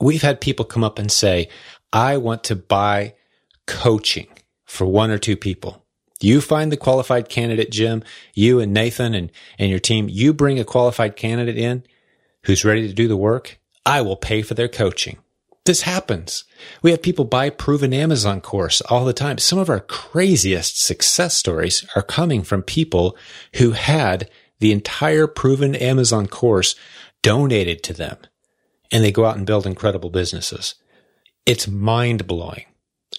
We've 0.00 0.22
had 0.22 0.40
people 0.40 0.64
come 0.64 0.84
up 0.84 0.98
and 0.98 1.10
say, 1.10 1.48
I 1.94 2.16
want 2.16 2.42
to 2.44 2.56
buy 2.56 3.14
coaching 3.66 4.26
for 4.64 4.84
one 4.84 5.12
or 5.12 5.18
two 5.18 5.36
people. 5.36 5.84
You 6.20 6.40
find 6.40 6.72
the 6.72 6.76
qualified 6.76 7.28
candidate, 7.28 7.70
Jim, 7.70 8.02
you 8.34 8.58
and 8.58 8.72
Nathan 8.72 9.14
and, 9.14 9.30
and 9.58 9.70
your 9.70 9.78
team, 9.78 10.08
you 10.08 10.34
bring 10.34 10.58
a 10.58 10.64
qualified 10.64 11.14
candidate 11.14 11.56
in 11.56 11.84
who's 12.44 12.64
ready 12.64 12.88
to 12.88 12.94
do 12.94 13.06
the 13.06 13.16
work. 13.16 13.60
I 13.86 14.00
will 14.00 14.16
pay 14.16 14.42
for 14.42 14.54
their 14.54 14.68
coaching. 14.68 15.18
This 15.64 15.82
happens. 15.82 16.44
We 16.82 16.90
have 16.90 17.00
people 17.00 17.24
buy 17.24 17.48
proven 17.48 17.94
Amazon 17.94 18.40
course 18.40 18.80
all 18.82 19.04
the 19.04 19.12
time. 19.12 19.38
Some 19.38 19.58
of 19.58 19.70
our 19.70 19.80
craziest 19.80 20.82
success 20.82 21.34
stories 21.34 21.86
are 21.94 22.02
coming 22.02 22.42
from 22.42 22.62
people 22.62 23.16
who 23.54 23.70
had 23.70 24.28
the 24.58 24.72
entire 24.72 25.26
proven 25.26 25.74
Amazon 25.76 26.26
course 26.26 26.74
donated 27.22 27.82
to 27.84 27.92
them 27.92 28.18
and 28.90 29.02
they 29.04 29.12
go 29.12 29.24
out 29.24 29.36
and 29.36 29.46
build 29.46 29.66
incredible 29.66 30.10
businesses. 30.10 30.74
It's 31.46 31.68
mind 31.68 32.26
blowing. 32.26 32.64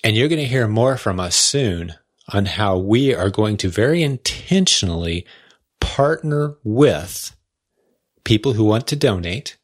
And 0.03 0.15
you're 0.15 0.27
going 0.27 0.41
to 0.41 0.47
hear 0.47 0.67
more 0.67 0.97
from 0.97 1.19
us 1.19 1.35
soon 1.35 1.93
on 2.33 2.45
how 2.45 2.77
we 2.77 3.13
are 3.13 3.29
going 3.29 3.57
to 3.57 3.69
very 3.69 4.01
intentionally 4.01 5.25
partner 5.79 6.55
with 6.63 7.35
people 8.23 8.53
who 8.53 8.63
want 8.63 8.87
to 8.87 8.95
donate 8.95 9.57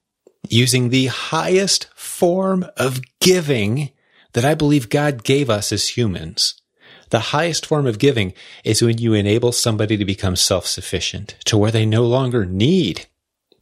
using 0.48 0.90
the 0.90 1.08
highest 1.08 1.88
form 1.96 2.66
of 2.78 3.02
giving 3.20 3.90
that 4.34 4.46
I 4.46 4.54
believe 4.54 4.90
God 4.90 5.24
gave 5.24 5.50
us 5.50 5.72
as 5.72 5.98
humans. 5.98 6.62
The 7.10 7.20
highest 7.20 7.66
form 7.66 7.88
of 7.88 8.00
giving 8.00 8.34
is 8.64 8.82
when 8.82 9.00
you 9.00 9.14
enable 9.14 9.52
somebody 9.52 9.98
to 9.98 10.06
become 10.06 10.36
self-sufficient 10.36 11.36
to 11.46 11.58
where 11.58 11.72
they 11.72 11.86
no 11.86 12.06
longer 12.06 12.46
need 12.46 13.08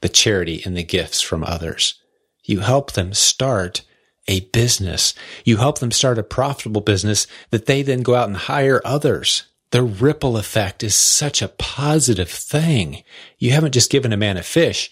the 0.01 0.10
charity 0.10 0.62
and 0.65 0.75
the 0.77 0.84
gifts 0.84 1.22
from 1.22 1.44
others. 1.44 1.96
You 2.44 2.60
help 2.60 2.91
them 2.91 3.13
start 3.13 3.82
a 4.29 4.39
business. 4.51 5.13
You 5.43 5.57
help 5.57 5.79
them 5.79 5.91
start 5.91 6.17
a 6.17 6.24
profitable 6.24 6.81
business 6.81 7.27
that 7.50 7.65
they 7.65 7.81
then 7.81 8.01
go 8.01 8.15
out 8.15 8.29
and 8.29 8.38
hire 8.38 8.81
others. 8.86 9.43
The 9.71 9.83
ripple 9.83 10.38
effect 10.38 10.83
is 10.83 10.95
such 10.95 11.41
a 11.41 11.50
positive 11.50 12.29
thing. 12.29 13.03
You 13.38 13.51
haven't 13.51 13.74
just 13.74 13.91
given 13.91 14.13
a 14.13 14.17
man 14.17 14.38
a 14.38 14.43
fish 14.43 14.89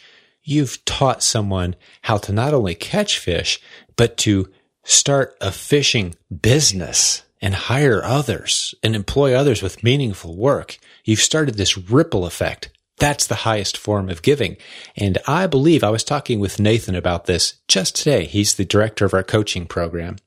you've 0.48 0.84
taught 0.86 1.22
someone 1.22 1.75
how 2.03 2.17
to 2.17 2.32
not 2.32 2.53
only 2.53 2.74
catch 2.74 3.20
fish, 3.20 3.60
but 3.98 4.15
to 4.17 4.50
start 4.84 5.36
a 5.41 5.51
fishing 5.51 6.15
business 6.41 7.24
and 7.41 7.53
hire 7.53 8.01
others 8.03 8.74
and 8.82 8.96
employ 8.96 9.36
others 9.36 9.62
with 9.62 9.84
meaningful 9.84 10.38
work. 10.38 10.79
You've 11.03 11.20
started 11.20 11.56
this 11.56 11.77
ripple 11.77 12.25
effect. 12.25 12.70
That's 13.00 13.27
the 13.27 13.36
highest 13.36 13.77
form 13.77 14.10
of 14.10 14.22
giving. 14.22 14.58
And 14.96 15.20
I 15.27 15.48
believe 15.48 15.84
I 15.84 15.89
was 15.89 16.04
talking 16.04 16.39
with 16.39 16.60
Nathan 16.60 16.96
about 16.96 17.25
this 17.25 17.56
just 17.68 17.96
today. 17.96 18.25
He's 18.25 18.56
the 18.56 18.66
director 18.66 19.06
of 19.06 19.13
our 19.13 19.24
coaching 19.24 19.66
program. 19.66 20.18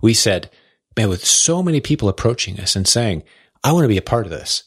We 0.00 0.14
said, 0.14 0.50
man, 0.96 1.08
with 1.08 1.24
so 1.24 1.62
many 1.62 1.80
people 1.80 2.08
approaching 2.08 2.58
us 2.60 2.76
and 2.76 2.88
saying, 2.88 3.24
I 3.62 3.72
want 3.72 3.84
to 3.84 3.88
be 3.88 3.98
a 3.98 4.02
part 4.02 4.26
of 4.26 4.30
this. 4.30 4.64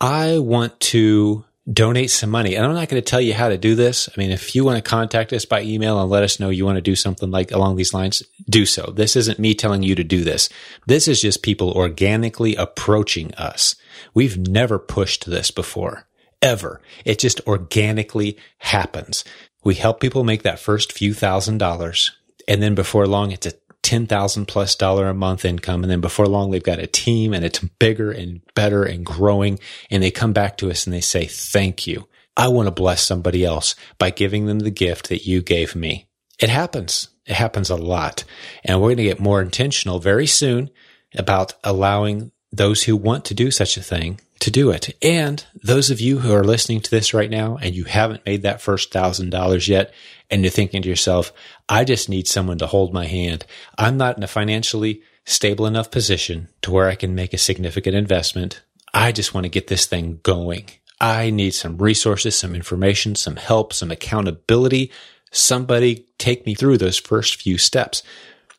I 0.00 0.38
want 0.38 0.78
to 0.80 1.44
donate 1.70 2.10
some 2.10 2.30
money. 2.30 2.54
And 2.54 2.64
I'm 2.64 2.74
not 2.74 2.88
going 2.88 3.02
to 3.02 3.10
tell 3.10 3.20
you 3.20 3.34
how 3.34 3.48
to 3.48 3.58
do 3.58 3.74
this. 3.74 4.08
I 4.08 4.12
mean, 4.20 4.30
if 4.30 4.54
you 4.54 4.64
want 4.64 4.76
to 4.76 4.88
contact 4.88 5.32
us 5.32 5.44
by 5.44 5.62
email 5.62 6.00
and 6.00 6.08
let 6.08 6.22
us 6.22 6.38
know 6.38 6.48
you 6.48 6.64
want 6.64 6.76
to 6.76 6.82
do 6.82 6.94
something 6.94 7.30
like 7.30 7.50
along 7.50 7.76
these 7.76 7.92
lines, 7.92 8.22
do 8.48 8.66
so. 8.66 8.92
This 8.94 9.16
isn't 9.16 9.40
me 9.40 9.54
telling 9.54 9.82
you 9.82 9.94
to 9.96 10.04
do 10.04 10.22
this. 10.22 10.48
This 10.86 11.08
is 11.08 11.20
just 11.20 11.42
people 11.42 11.72
organically 11.72 12.54
approaching 12.54 13.34
us. 13.34 13.74
We've 14.14 14.38
never 14.38 14.78
pushed 14.78 15.26
this 15.26 15.50
before, 15.50 16.06
ever. 16.46 16.80
It 17.04 17.18
just 17.18 17.40
organically 17.46 18.38
happens. 18.58 19.24
We 19.64 19.74
help 19.74 20.00
people 20.00 20.22
make 20.22 20.44
that 20.44 20.60
first 20.60 20.92
few 20.92 21.12
thousand 21.12 21.58
dollars. 21.58 22.12
And 22.46 22.62
then 22.62 22.76
before 22.76 23.08
long, 23.08 23.32
it's 23.32 23.46
a 23.46 23.52
ten 23.82 24.06
thousand 24.06 24.46
plus 24.46 24.76
dollar 24.76 25.08
a 25.08 25.14
month 25.14 25.44
income, 25.44 25.82
and 25.82 25.90
then 25.90 26.00
before 26.00 26.26
long 26.26 26.50
they've 26.50 26.62
got 26.62 26.78
a 26.78 26.86
team 26.86 27.34
and 27.34 27.44
it's 27.44 27.58
bigger 27.58 28.12
and 28.12 28.40
better 28.54 28.84
and 28.84 29.04
growing, 29.04 29.58
and 29.90 30.02
they 30.02 30.10
come 30.10 30.32
back 30.32 30.56
to 30.58 30.70
us 30.70 30.86
and 30.86 30.94
they 30.94 31.00
say, 31.00 31.26
"Thank 31.26 31.86
you. 31.86 32.06
I 32.36 32.48
want 32.48 32.68
to 32.68 32.82
bless 32.82 33.02
somebody 33.02 33.44
else 33.44 33.74
by 33.98 34.10
giving 34.10 34.46
them 34.46 34.60
the 34.60 34.70
gift 34.70 35.08
that 35.08 35.26
you 35.26 35.42
gave 35.42 35.74
me." 35.74 36.08
It 36.38 36.48
happens. 36.48 37.08
It 37.26 37.34
happens 37.34 37.70
a 37.70 37.76
lot, 37.76 38.22
and 38.64 38.80
we're 38.80 38.88
going 38.88 38.98
to 38.98 39.02
get 39.04 39.20
more 39.20 39.42
intentional 39.42 39.98
very 39.98 40.28
soon 40.28 40.70
about 41.16 41.54
allowing 41.64 42.30
those 42.56 42.84
who 42.84 42.96
want 42.96 43.24
to 43.26 43.34
do 43.34 43.50
such 43.50 43.76
a 43.76 43.82
thing 43.82 44.20
to 44.40 44.50
do 44.50 44.70
it. 44.70 44.96
And 45.02 45.44
those 45.62 45.90
of 45.90 46.00
you 46.00 46.18
who 46.18 46.32
are 46.32 46.44
listening 46.44 46.80
to 46.80 46.90
this 46.90 47.14
right 47.14 47.30
now 47.30 47.56
and 47.56 47.74
you 47.74 47.84
haven't 47.84 48.26
made 48.26 48.42
that 48.42 48.60
first 48.60 48.92
thousand 48.92 49.30
dollars 49.30 49.68
yet, 49.68 49.92
and 50.30 50.42
you're 50.42 50.50
thinking 50.50 50.82
to 50.82 50.88
yourself, 50.88 51.32
I 51.68 51.84
just 51.84 52.08
need 52.08 52.26
someone 52.26 52.58
to 52.58 52.66
hold 52.66 52.92
my 52.92 53.06
hand. 53.06 53.46
I'm 53.78 53.96
not 53.96 54.16
in 54.16 54.22
a 54.22 54.28
financially 54.28 55.02
stable 55.24 55.66
enough 55.66 55.90
position 55.90 56.48
to 56.62 56.70
where 56.70 56.88
I 56.88 56.94
can 56.94 57.14
make 57.14 57.32
a 57.32 57.38
significant 57.38 57.96
investment. 57.96 58.62
I 58.92 59.12
just 59.12 59.34
want 59.34 59.44
to 59.44 59.50
get 59.50 59.68
this 59.68 59.86
thing 59.86 60.20
going. 60.22 60.68
I 61.00 61.30
need 61.30 61.52
some 61.52 61.78
resources, 61.78 62.36
some 62.36 62.54
information, 62.54 63.14
some 63.14 63.36
help, 63.36 63.72
some 63.72 63.90
accountability. 63.90 64.90
Somebody 65.30 66.06
take 66.18 66.46
me 66.46 66.54
through 66.54 66.78
those 66.78 66.98
first 66.98 67.36
few 67.42 67.58
steps. 67.58 68.02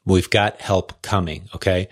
We've 0.05 0.29
got 0.29 0.61
help 0.61 1.01
coming. 1.01 1.49
Okay. 1.55 1.89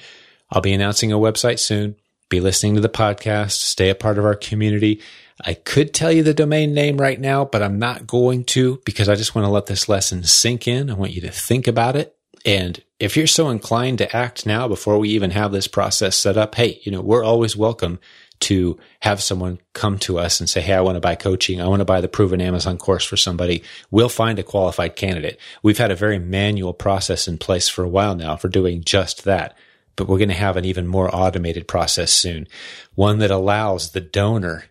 I'll 0.50 0.62
be 0.62 0.74
announcing 0.74 1.12
a 1.12 1.18
website 1.18 1.60
soon. 1.60 1.96
Be 2.30 2.40
listening 2.40 2.76
to 2.76 2.82
the 2.82 2.90
podcast. 2.90 3.52
Stay 3.52 3.90
a 3.90 3.96
part 3.96 4.18
of 4.18 4.26
our 4.26 4.36
community. 4.36 5.02
I 5.44 5.54
could 5.54 5.94
tell 5.94 6.12
you 6.12 6.24
the 6.24 6.34
domain 6.34 6.74
name 6.74 6.98
right 6.98 7.20
now, 7.20 7.46
but 7.46 7.62
I'm 7.62 7.78
not 7.78 8.08
going 8.08 8.46
to 8.46 8.82
because 8.86 9.10
I 9.10 9.16
just 9.16 9.36
want 9.36 9.46
to 9.46 9.52
let 9.52 9.66
this 9.66 9.90
lesson 9.90 10.24
sink 10.24 10.68
in. 10.68 10.90
I 10.90 10.94
want 10.94 11.12
you 11.12 11.22
to 11.22 11.32
think 11.32 11.68
about 11.68 11.96
it. 11.96 12.16
And 12.46 12.82
if 13.00 13.18
you're 13.18 13.28
so 13.28 13.50
inclined 13.50 13.98
to 13.98 14.16
act 14.16 14.46
now 14.46 14.68
before 14.68 14.98
we 14.98 15.10
even 15.10 15.32
have 15.32 15.52
this 15.52 15.68
process 15.68 16.16
set 16.16 16.38
up, 16.38 16.56
hey, 16.56 16.80
you 16.84 16.92
know, 16.92 17.02
we're 17.02 17.24
always 17.24 17.58
welcome 17.58 18.00
to 18.42 18.78
have 19.02 19.22
someone 19.22 19.60
come 19.74 19.98
to 20.00 20.20
us 20.20 20.40
and 20.40 20.50
say, 20.50 20.62
Hey, 20.62 20.74
I 20.74 20.82
want 20.82 20.96
to 20.96 21.02
buy 21.02 21.16
coaching. 21.16 21.62
I 21.62 21.68
want 21.68 21.80
to 21.80 21.86
buy 21.86 22.02
the 22.02 22.08
proven 22.08 22.42
Amazon 22.42 22.78
course 22.78 23.06
for 23.06 23.18
somebody. 23.18 23.64
We'll 23.92 24.10
find 24.10 24.38
a 24.40 24.44
qualified 24.44 24.96
candidate. 24.96 25.40
We've 25.64 25.78
had 25.78 25.92
a 25.92 25.96
very 25.96 26.20
manual 26.20 26.74
process 26.74 27.28
in 27.28 27.38
place 27.38 27.70
for 27.70 27.84
a 27.84 27.90
while 27.90 28.16
now 28.16 28.36
for 28.36 28.48
doing 28.48 28.84
just 28.84 29.24
that, 29.24 29.58
but 29.96 30.08
we're 30.08 30.18
going 30.18 30.30
to 30.30 30.36
have 30.36 30.58
an 30.58 30.66
even 30.66 30.88
more 30.88 31.14
automated 31.14 31.68
process 31.68 32.12
soon. 32.12 32.48
One 32.96 33.20
that 33.20 33.32
allows 33.32 33.92
the 33.92 34.02
donor 34.02 34.66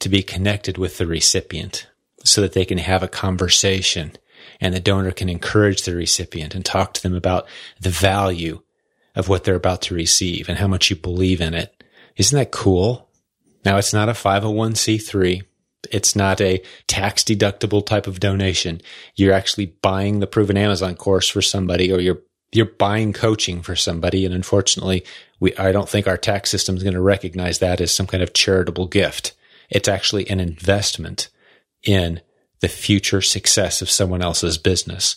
to 0.00 0.08
be 0.08 0.22
connected 0.22 0.78
with 0.78 0.98
the 0.98 1.06
recipient 1.06 1.86
so 2.24 2.40
that 2.40 2.52
they 2.52 2.64
can 2.64 2.78
have 2.78 3.02
a 3.02 3.08
conversation 3.08 4.12
and 4.60 4.74
the 4.74 4.80
donor 4.80 5.10
can 5.10 5.28
encourage 5.28 5.82
the 5.82 5.94
recipient 5.94 6.54
and 6.54 6.64
talk 6.64 6.94
to 6.94 7.02
them 7.02 7.14
about 7.14 7.46
the 7.80 7.90
value 7.90 8.62
of 9.14 9.28
what 9.28 9.44
they're 9.44 9.54
about 9.54 9.82
to 9.82 9.94
receive 9.94 10.48
and 10.48 10.58
how 10.58 10.66
much 10.66 10.90
you 10.90 10.96
believe 10.96 11.40
in 11.40 11.54
it. 11.54 11.84
Isn't 12.16 12.38
that 12.38 12.50
cool? 12.50 13.08
Now 13.64 13.78
it's 13.78 13.92
not 13.92 14.08
a 14.08 14.12
501c3. 14.12 15.42
It's 15.90 16.16
not 16.16 16.40
a 16.40 16.62
tax 16.86 17.22
deductible 17.22 17.84
type 17.84 18.06
of 18.06 18.20
donation. 18.20 18.80
You're 19.14 19.34
actually 19.34 19.66
buying 19.66 20.20
the 20.20 20.26
proven 20.26 20.56
Amazon 20.56 20.96
course 20.96 21.28
for 21.28 21.42
somebody 21.42 21.92
or 21.92 22.00
you're 22.00 22.22
you're 22.54 22.66
buying 22.66 23.12
coaching 23.12 23.62
for 23.62 23.76
somebody. 23.76 24.24
And 24.24 24.34
unfortunately, 24.34 25.04
we, 25.40 25.54
I 25.56 25.72
don't 25.72 25.88
think 25.88 26.06
our 26.06 26.16
tax 26.16 26.50
system 26.50 26.76
is 26.76 26.82
going 26.82 26.94
to 26.94 27.00
recognize 27.00 27.58
that 27.58 27.80
as 27.80 27.92
some 27.92 28.06
kind 28.06 28.22
of 28.22 28.32
charitable 28.32 28.86
gift. 28.86 29.34
It's 29.70 29.88
actually 29.88 30.28
an 30.28 30.40
investment 30.40 31.28
in 31.82 32.20
the 32.60 32.68
future 32.68 33.20
success 33.20 33.82
of 33.82 33.90
someone 33.90 34.22
else's 34.22 34.58
business. 34.58 35.16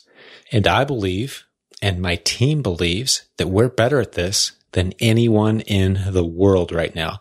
And 0.51 0.67
I 0.67 0.83
believe, 0.83 1.45
and 1.81 2.01
my 2.01 2.15
team 2.17 2.61
believes, 2.61 3.27
that 3.37 3.49
we're 3.49 3.69
better 3.69 3.99
at 3.99 4.13
this 4.13 4.53
than 4.71 4.93
anyone 4.99 5.61
in 5.61 5.99
the 6.09 6.25
world 6.25 6.71
right 6.71 6.93
now. 6.93 7.19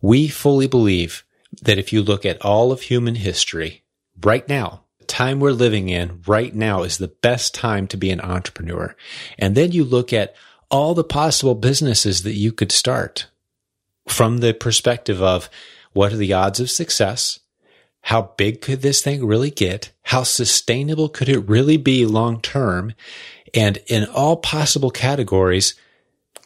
We 0.00 0.28
fully 0.28 0.66
believe 0.66 1.24
that 1.62 1.78
if 1.78 1.92
you 1.92 2.02
look 2.02 2.24
at 2.24 2.42
all 2.42 2.72
of 2.72 2.82
human 2.82 3.16
history 3.16 3.84
right 4.22 4.48
now, 4.48 4.84
time 5.20 5.38
we're 5.38 5.52
living 5.52 5.90
in 5.90 6.22
right 6.26 6.54
now 6.54 6.82
is 6.82 6.96
the 6.96 7.08
best 7.08 7.54
time 7.54 7.86
to 7.86 7.98
be 7.98 8.10
an 8.10 8.22
entrepreneur. 8.22 8.96
And 9.38 9.54
then 9.54 9.70
you 9.70 9.84
look 9.84 10.14
at 10.14 10.34
all 10.70 10.94
the 10.94 11.04
possible 11.04 11.54
businesses 11.54 12.22
that 12.22 12.36
you 12.36 12.52
could 12.52 12.72
start 12.72 13.26
from 14.08 14.38
the 14.38 14.54
perspective 14.54 15.20
of 15.20 15.50
what 15.92 16.14
are 16.14 16.16
the 16.16 16.32
odds 16.32 16.58
of 16.58 16.70
success? 16.70 17.38
How 18.00 18.32
big 18.38 18.62
could 18.62 18.80
this 18.80 19.02
thing 19.02 19.26
really 19.26 19.50
get? 19.50 19.92
How 20.04 20.22
sustainable 20.22 21.10
could 21.10 21.28
it 21.28 21.46
really 21.46 21.76
be 21.76 22.06
long 22.06 22.40
term? 22.40 22.94
And 23.52 23.78
in 23.88 24.06
all 24.06 24.38
possible 24.38 24.90
categories, 24.90 25.74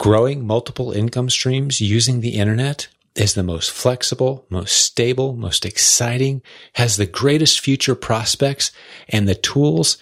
growing 0.01 0.45
multiple 0.45 0.91
income 0.91 1.31
streams 1.31 1.81
using 1.81 2.23
the 2.23 2.35
internet 2.41 2.89
is 3.15 3.35
the 3.35 3.43
most 3.43 3.71
flexible, 3.71 4.47
most 4.51 4.77
stable, 4.77 5.35
most 5.35 5.65
exciting, 5.65 6.43
has 6.75 6.97
the 6.97 7.07
greatest 7.07 7.61
future 7.61 7.95
prospects, 7.95 8.73
and 9.09 9.29
the 9.29 9.35
tools 9.35 9.99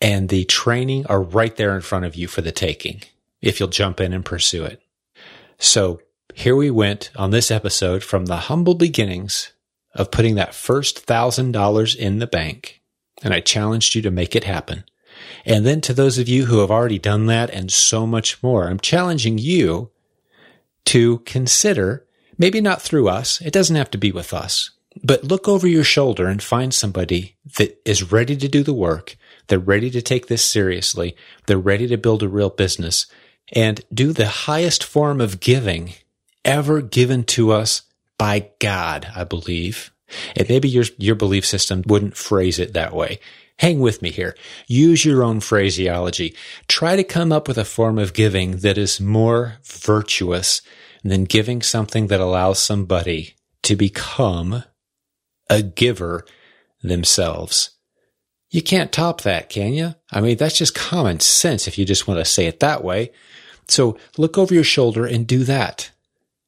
and 0.00 0.28
the 0.28 0.44
training 0.44 1.06
are 1.06 1.22
right 1.22 1.56
there 1.56 1.74
in 1.74 1.82
front 1.82 2.04
of 2.04 2.16
you 2.16 2.26
for 2.26 2.40
the 2.40 2.52
taking 2.52 3.02
if 3.40 3.58
you'll 3.58 3.68
jump 3.68 4.00
in 4.00 4.12
and 4.12 4.24
pursue 4.24 4.64
it. 4.64 4.80
So 5.58 6.00
here 6.34 6.56
we 6.56 6.70
went 6.70 7.10
on 7.16 7.30
this 7.30 7.50
episode 7.50 8.02
from 8.02 8.26
the 8.26 8.36
humble 8.36 8.74
beginnings 8.74 9.52
of 9.94 10.10
putting 10.10 10.36
that 10.36 10.54
first 10.54 11.00
thousand 11.00 11.52
dollars 11.52 11.94
in 11.94 12.18
the 12.18 12.26
bank. 12.26 12.80
And 13.22 13.32
I 13.34 13.40
challenged 13.40 13.94
you 13.94 14.02
to 14.02 14.10
make 14.10 14.34
it 14.34 14.44
happen. 14.44 14.84
And 15.44 15.66
then 15.66 15.80
to 15.82 15.92
those 15.92 16.18
of 16.18 16.28
you 16.28 16.46
who 16.46 16.60
have 16.60 16.70
already 16.70 16.98
done 16.98 17.26
that 17.26 17.50
and 17.50 17.70
so 17.70 18.06
much 18.06 18.42
more, 18.42 18.68
I'm 18.68 18.80
challenging 18.80 19.38
you 19.38 19.90
to 20.86 21.18
consider, 21.20 22.06
maybe 22.42 22.60
not 22.60 22.82
through 22.82 23.08
us, 23.08 23.40
it 23.40 23.52
doesn't 23.52 23.76
have 23.76 23.90
to 23.92 23.96
be 23.96 24.10
with 24.10 24.34
us, 24.34 24.70
but 25.04 25.22
look 25.22 25.46
over 25.46 25.68
your 25.68 25.84
shoulder 25.84 26.26
and 26.26 26.42
find 26.42 26.74
somebody 26.74 27.36
that 27.56 27.80
is 27.84 28.10
ready 28.10 28.36
to 28.36 28.48
do 28.48 28.64
the 28.64 28.74
work. 28.74 29.16
They're 29.46 29.60
ready 29.60 29.90
to 29.92 30.02
take 30.02 30.26
this 30.26 30.44
seriously. 30.44 31.14
They're 31.46 31.56
ready 31.56 31.86
to 31.86 31.96
build 31.96 32.20
a 32.20 32.28
real 32.28 32.50
business 32.50 33.06
and 33.52 33.80
do 33.94 34.12
the 34.12 34.26
highest 34.26 34.82
form 34.82 35.20
of 35.20 35.38
giving 35.38 35.92
ever 36.44 36.82
given 36.82 37.22
to 37.22 37.52
us 37.52 37.82
by 38.18 38.50
God, 38.58 39.06
I 39.14 39.22
believe. 39.22 39.92
And 40.34 40.48
maybe 40.48 40.68
your, 40.68 40.84
your 40.98 41.14
belief 41.14 41.46
system 41.46 41.84
wouldn't 41.86 42.16
phrase 42.16 42.58
it 42.58 42.72
that 42.72 42.92
way. 42.92 43.20
Hang 43.60 43.78
with 43.78 44.02
me 44.02 44.10
here. 44.10 44.34
Use 44.66 45.04
your 45.04 45.22
own 45.22 45.38
phraseology. 45.38 46.34
Try 46.66 46.96
to 46.96 47.04
come 47.04 47.30
up 47.30 47.46
with 47.46 47.56
a 47.56 47.64
form 47.64 48.00
of 48.00 48.14
giving 48.14 48.56
that 48.58 48.78
is 48.78 49.00
more 49.00 49.58
virtuous 49.62 50.60
than 51.02 51.24
giving 51.24 51.62
something 51.62 52.06
that 52.08 52.20
allows 52.20 52.58
somebody 52.58 53.34
to 53.62 53.76
become 53.76 54.64
a 55.50 55.62
giver 55.62 56.24
themselves. 56.82 57.70
You 58.50 58.62
can't 58.62 58.92
top 58.92 59.22
that, 59.22 59.48
can 59.48 59.72
you? 59.72 59.94
I 60.10 60.20
mean, 60.20 60.36
that's 60.36 60.58
just 60.58 60.74
common 60.74 61.20
sense 61.20 61.66
if 61.66 61.78
you 61.78 61.84
just 61.84 62.06
want 62.06 62.18
to 62.18 62.24
say 62.24 62.46
it 62.46 62.60
that 62.60 62.84
way. 62.84 63.12
So 63.68 63.96
look 64.18 64.36
over 64.36 64.52
your 64.52 64.64
shoulder 64.64 65.06
and 65.06 65.26
do 65.26 65.44
that. 65.44 65.90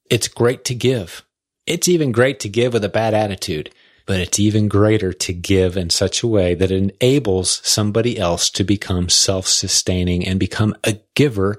It's 0.09 0.27
great 0.27 0.63
to 0.65 0.75
give. 0.75 1.25
It's 1.65 1.87
even 1.87 2.11
great 2.11 2.39
to 2.41 2.49
give 2.49 2.73
with 2.73 2.83
a 2.83 2.89
bad 2.89 3.15
attitude, 3.15 3.71
but 4.05 4.19
it's 4.19 4.39
even 4.39 4.67
greater 4.67 5.13
to 5.13 5.33
give 5.33 5.75
in 5.75 5.89
such 5.89 6.21
a 6.21 6.27
way 6.27 6.53
that 6.53 6.69
it 6.69 6.93
enables 7.01 7.59
somebody 7.67 8.19
else 8.19 8.51
to 8.51 8.63
become 8.63 9.09
self-sustaining 9.09 10.27
and 10.27 10.39
become 10.39 10.75
a 10.83 10.99
giver 11.15 11.57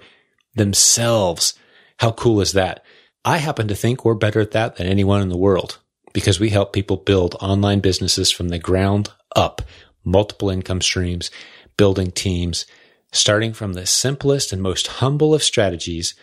themselves. 0.54 1.54
How 1.98 2.12
cool 2.12 2.40
is 2.40 2.52
that? 2.52 2.84
I 3.26 3.38
happen 3.38 3.66
to 3.66 3.74
think 3.74 4.04
we're 4.04 4.14
better 4.14 4.38
at 4.38 4.52
that 4.52 4.76
than 4.76 4.86
anyone 4.86 5.20
in 5.20 5.30
the 5.30 5.36
world 5.36 5.78
because 6.12 6.38
we 6.38 6.50
help 6.50 6.72
people 6.72 6.96
build 6.96 7.34
online 7.40 7.80
businesses 7.80 8.30
from 8.30 8.50
the 8.50 8.58
ground 8.60 9.10
up, 9.34 9.62
multiple 10.04 10.48
income 10.48 10.80
streams, 10.80 11.28
building 11.76 12.12
teams, 12.12 12.66
starting 13.10 13.52
from 13.52 13.72
the 13.72 13.84
simplest 13.84 14.52
and 14.52 14.62
most 14.62 14.86
humble 14.86 15.34
of 15.34 15.42
strategies 15.42 16.14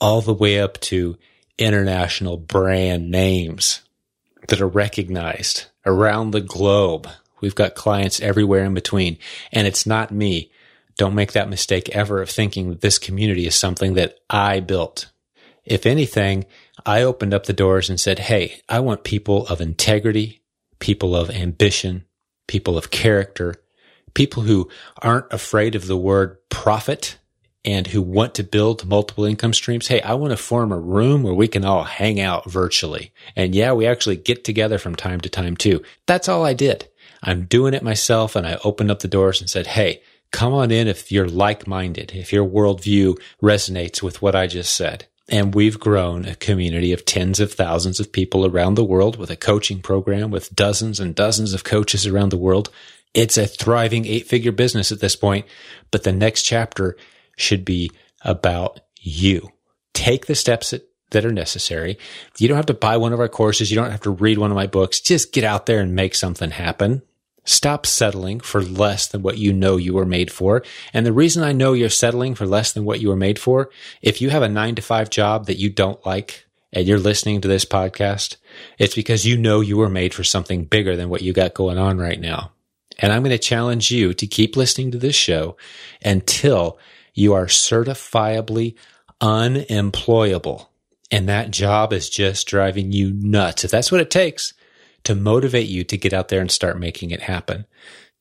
all 0.00 0.22
the 0.22 0.32
way 0.32 0.60
up 0.60 0.78
to 0.82 1.18
international 1.58 2.36
brand 2.36 3.10
names 3.10 3.82
that 4.46 4.60
are 4.60 4.68
recognized 4.68 5.64
around 5.84 6.30
the 6.30 6.40
globe. 6.40 7.08
We've 7.40 7.56
got 7.56 7.74
clients 7.74 8.20
everywhere 8.20 8.64
in 8.64 8.72
between. 8.72 9.18
And 9.50 9.66
it's 9.66 9.84
not 9.84 10.12
me. 10.12 10.52
Don't 10.96 11.16
make 11.16 11.32
that 11.32 11.50
mistake 11.50 11.88
ever 11.88 12.22
of 12.22 12.30
thinking 12.30 12.68
that 12.68 12.82
this 12.82 13.00
community 13.00 13.48
is 13.48 13.56
something 13.56 13.94
that 13.94 14.20
I 14.30 14.60
built. 14.60 15.10
If 15.66 15.84
anything, 15.84 16.46
I 16.86 17.02
opened 17.02 17.34
up 17.34 17.44
the 17.44 17.52
doors 17.52 17.90
and 17.90 18.00
said, 18.00 18.20
Hey, 18.20 18.60
I 18.68 18.80
want 18.80 19.04
people 19.04 19.46
of 19.48 19.60
integrity, 19.60 20.42
people 20.78 21.14
of 21.16 21.28
ambition, 21.28 22.04
people 22.46 22.78
of 22.78 22.90
character, 22.90 23.56
people 24.14 24.44
who 24.44 24.70
aren't 25.02 25.32
afraid 25.32 25.74
of 25.74 25.86
the 25.86 25.96
word 25.96 26.38
profit 26.48 27.18
and 27.64 27.88
who 27.88 28.00
want 28.00 28.36
to 28.36 28.44
build 28.44 28.86
multiple 28.86 29.24
income 29.24 29.52
streams, 29.52 29.88
hey, 29.88 30.00
I 30.00 30.14
want 30.14 30.30
to 30.30 30.36
form 30.36 30.70
a 30.70 30.78
room 30.78 31.24
where 31.24 31.34
we 31.34 31.48
can 31.48 31.64
all 31.64 31.82
hang 31.82 32.20
out 32.20 32.48
virtually. 32.48 33.12
And 33.34 33.54
yeah, 33.54 33.72
we 33.72 33.86
actually 33.86 34.16
get 34.16 34.44
together 34.44 34.78
from 34.78 34.94
time 34.94 35.20
to 35.22 35.28
time 35.28 35.56
too. 35.56 35.82
That's 36.06 36.28
all 36.28 36.44
I 36.44 36.54
did. 36.54 36.88
I'm 37.24 37.46
doing 37.46 37.74
it 37.74 37.82
myself 37.82 38.36
and 38.36 38.46
I 38.46 38.58
opened 38.62 38.92
up 38.92 39.00
the 39.00 39.08
doors 39.08 39.40
and 39.40 39.50
said, 39.50 39.66
hey, 39.66 40.00
come 40.30 40.52
on 40.52 40.70
in 40.70 40.86
if 40.86 41.10
you're 41.10 41.28
like-minded, 41.28 42.12
if 42.14 42.32
your 42.32 42.46
worldview 42.48 43.18
resonates 43.42 44.00
with 44.00 44.22
what 44.22 44.36
I 44.36 44.46
just 44.46 44.76
said. 44.76 45.08
And 45.28 45.54
we've 45.54 45.80
grown 45.80 46.24
a 46.24 46.36
community 46.36 46.92
of 46.92 47.04
tens 47.04 47.40
of 47.40 47.52
thousands 47.52 47.98
of 47.98 48.12
people 48.12 48.46
around 48.46 48.74
the 48.74 48.84
world 48.84 49.16
with 49.16 49.30
a 49.30 49.36
coaching 49.36 49.82
program 49.82 50.30
with 50.30 50.54
dozens 50.54 51.00
and 51.00 51.14
dozens 51.14 51.52
of 51.52 51.64
coaches 51.64 52.06
around 52.06 52.28
the 52.28 52.36
world. 52.36 52.70
It's 53.12 53.36
a 53.36 53.46
thriving 53.46 54.06
eight 54.06 54.26
figure 54.26 54.52
business 54.52 54.92
at 54.92 55.00
this 55.00 55.16
point, 55.16 55.46
but 55.90 56.04
the 56.04 56.12
next 56.12 56.42
chapter 56.42 56.96
should 57.36 57.64
be 57.64 57.90
about 58.22 58.80
you. 59.00 59.50
Take 59.94 60.26
the 60.26 60.34
steps 60.34 60.70
that, 60.70 60.88
that 61.10 61.24
are 61.24 61.32
necessary. 61.32 61.98
You 62.38 62.46
don't 62.46 62.56
have 62.56 62.66
to 62.66 62.74
buy 62.74 62.96
one 62.96 63.12
of 63.12 63.20
our 63.20 63.28
courses. 63.28 63.70
You 63.70 63.76
don't 63.76 63.90
have 63.90 64.02
to 64.02 64.10
read 64.10 64.38
one 64.38 64.50
of 64.50 64.56
my 64.56 64.66
books. 64.66 65.00
Just 65.00 65.32
get 65.32 65.44
out 65.44 65.66
there 65.66 65.80
and 65.80 65.94
make 65.94 66.14
something 66.14 66.50
happen. 66.50 67.02
Stop 67.46 67.86
settling 67.86 68.40
for 68.40 68.60
less 68.60 69.06
than 69.06 69.22
what 69.22 69.38
you 69.38 69.52
know 69.52 69.76
you 69.76 69.94
were 69.94 70.04
made 70.04 70.32
for. 70.32 70.64
And 70.92 71.06
the 71.06 71.12
reason 71.12 71.44
I 71.44 71.52
know 71.52 71.74
you're 71.74 71.88
settling 71.88 72.34
for 72.34 72.44
less 72.44 72.72
than 72.72 72.84
what 72.84 73.00
you 73.00 73.08
were 73.08 73.16
made 73.16 73.38
for, 73.38 73.70
if 74.02 74.20
you 74.20 74.30
have 74.30 74.42
a 74.42 74.48
nine 74.48 74.74
to 74.74 74.82
five 74.82 75.10
job 75.10 75.46
that 75.46 75.58
you 75.58 75.70
don't 75.70 76.04
like 76.04 76.44
and 76.72 76.86
you're 76.86 76.98
listening 76.98 77.40
to 77.40 77.48
this 77.48 77.64
podcast, 77.64 78.36
it's 78.78 78.96
because 78.96 79.24
you 79.24 79.36
know 79.36 79.60
you 79.60 79.76
were 79.76 79.88
made 79.88 80.12
for 80.12 80.24
something 80.24 80.64
bigger 80.64 80.96
than 80.96 81.08
what 81.08 81.22
you 81.22 81.32
got 81.32 81.54
going 81.54 81.78
on 81.78 81.98
right 81.98 82.20
now. 82.20 82.50
And 82.98 83.12
I'm 83.12 83.22
going 83.22 83.30
to 83.30 83.38
challenge 83.38 83.92
you 83.92 84.12
to 84.14 84.26
keep 84.26 84.56
listening 84.56 84.90
to 84.90 84.98
this 84.98 85.14
show 85.14 85.56
until 86.04 86.78
you 87.14 87.34
are 87.34 87.46
certifiably 87.46 88.74
unemployable. 89.20 90.70
And 91.12 91.28
that 91.28 91.52
job 91.52 91.92
is 91.92 92.10
just 92.10 92.48
driving 92.48 92.90
you 92.90 93.12
nuts. 93.12 93.64
If 93.64 93.70
that's 93.70 93.92
what 93.92 94.00
it 94.00 94.10
takes 94.10 94.52
to 95.06 95.14
motivate 95.14 95.68
you 95.68 95.84
to 95.84 95.96
get 95.96 96.12
out 96.12 96.28
there 96.28 96.40
and 96.40 96.50
start 96.50 96.78
making 96.78 97.10
it 97.10 97.22
happen. 97.22 97.66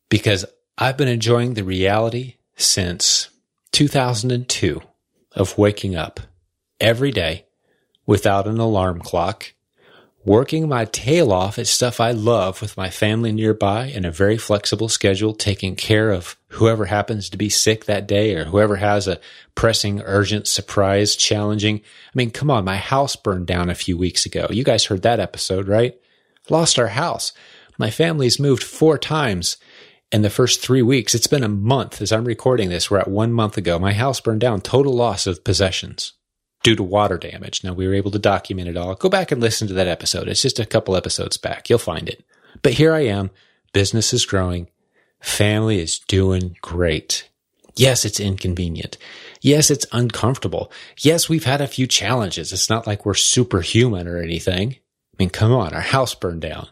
Because 0.09 0.45
I've 0.77 0.97
been 0.97 1.07
enjoying 1.07 1.53
the 1.53 1.63
reality 1.63 2.35
since 2.55 3.29
2002 3.71 4.81
of 5.33 5.57
waking 5.57 5.95
up 5.95 6.19
every 6.79 7.11
day 7.11 7.45
without 8.05 8.47
an 8.47 8.59
alarm 8.59 8.99
clock 8.99 9.53
working 10.25 10.67
my 10.67 10.85
tail 10.85 11.31
off 11.31 11.59
at 11.59 11.67
stuff 11.67 11.99
I 11.99 12.11
love 12.11 12.61
with 12.61 12.75
my 12.75 12.89
family 12.89 13.31
nearby 13.31 13.85
in 13.85 14.05
a 14.05 14.11
very 14.11 14.37
flexible 14.37 14.89
schedule, 14.89 15.33
taking 15.33 15.75
care 15.75 16.09
of 16.09 16.35
whoever 16.49 16.85
happens 16.85 17.29
to 17.29 17.37
be 17.37 17.49
sick 17.49 17.85
that 17.85 18.07
day 18.07 18.33
or 18.35 18.45
whoever 18.45 18.77
has 18.77 19.07
a 19.07 19.19
pressing, 19.53 20.01
urgent, 20.01 20.47
surprise, 20.47 21.15
challenging. 21.15 21.77
I 21.77 22.11
mean, 22.15 22.31
come 22.31 22.49
on, 22.49 22.65
my 22.65 22.77
house 22.77 23.15
burned 23.15 23.45
down 23.45 23.69
a 23.69 23.75
few 23.75 23.97
weeks 23.97 24.25
ago. 24.25 24.47
You 24.49 24.63
guys 24.63 24.85
heard 24.85 25.03
that 25.03 25.19
episode, 25.19 25.67
right? 25.67 25.95
Lost 26.49 26.77
our 26.79 26.87
house. 26.87 27.33
My 27.77 27.89
family's 27.89 28.39
moved 28.39 28.63
four 28.63 28.97
times 28.97 29.57
in 30.11 30.21
the 30.21 30.29
first 30.29 30.61
three 30.61 30.81
weeks. 30.81 31.15
It's 31.15 31.27
been 31.27 31.43
a 31.43 31.49
month 31.49 32.01
as 32.01 32.11
I'm 32.11 32.25
recording 32.25 32.69
this. 32.69 32.89
We're 32.89 32.99
at 32.99 33.07
one 33.09 33.33
month 33.33 33.57
ago. 33.57 33.79
My 33.79 33.93
house 33.93 34.19
burned 34.19 34.41
down, 34.41 34.61
total 34.61 34.93
loss 34.93 35.27
of 35.27 35.43
possessions 35.43 36.13
due 36.63 36.75
to 36.75 36.83
water 36.83 37.17
damage. 37.17 37.63
Now 37.63 37.73
we 37.73 37.87
were 37.87 37.93
able 37.93 38.11
to 38.11 38.19
document 38.19 38.69
it 38.69 38.77
all. 38.77 38.95
Go 38.95 39.09
back 39.09 39.31
and 39.31 39.41
listen 39.41 39.67
to 39.67 39.73
that 39.75 39.87
episode. 39.87 40.27
It's 40.27 40.41
just 40.41 40.59
a 40.59 40.65
couple 40.65 40.95
episodes 40.95 41.37
back. 41.37 41.69
You'll 41.69 41.79
find 41.79 42.07
it. 42.07 42.23
But 42.61 42.73
here 42.73 42.93
I 42.93 43.01
am. 43.01 43.31
Business 43.73 44.13
is 44.13 44.25
growing. 44.25 44.69
Family 45.19 45.79
is 45.79 45.99
doing 45.99 46.55
great. 46.61 47.29
Yes, 47.75 48.05
it's 48.05 48.19
inconvenient. 48.19 48.97
Yes, 49.41 49.69
it's 49.69 49.85
uncomfortable. 49.91 50.71
Yes, 50.97 51.27
we've 51.27 51.43
had 51.43 51.61
a 51.61 51.67
few 51.67 51.87
challenges. 51.87 52.53
It's 52.53 52.69
not 52.69 52.87
like 52.87 53.05
we're 53.05 53.15
superhuman 53.15 54.07
or 54.07 54.17
anything. 54.17 54.77
I 55.15 55.23
mean, 55.23 55.29
come 55.29 55.53
on, 55.53 55.73
our 55.73 55.81
house 55.81 56.13
burned 56.13 56.41
down. 56.41 56.67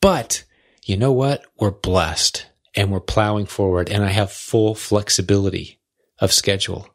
But 0.00 0.44
you 0.84 0.96
know 0.96 1.12
what? 1.12 1.44
We're 1.58 1.70
blessed 1.70 2.46
and 2.74 2.90
we're 2.90 3.00
plowing 3.00 3.46
forward 3.46 3.90
and 3.90 4.02
I 4.02 4.08
have 4.08 4.32
full 4.32 4.74
flexibility 4.74 5.78
of 6.18 6.32
schedule. 6.32 6.88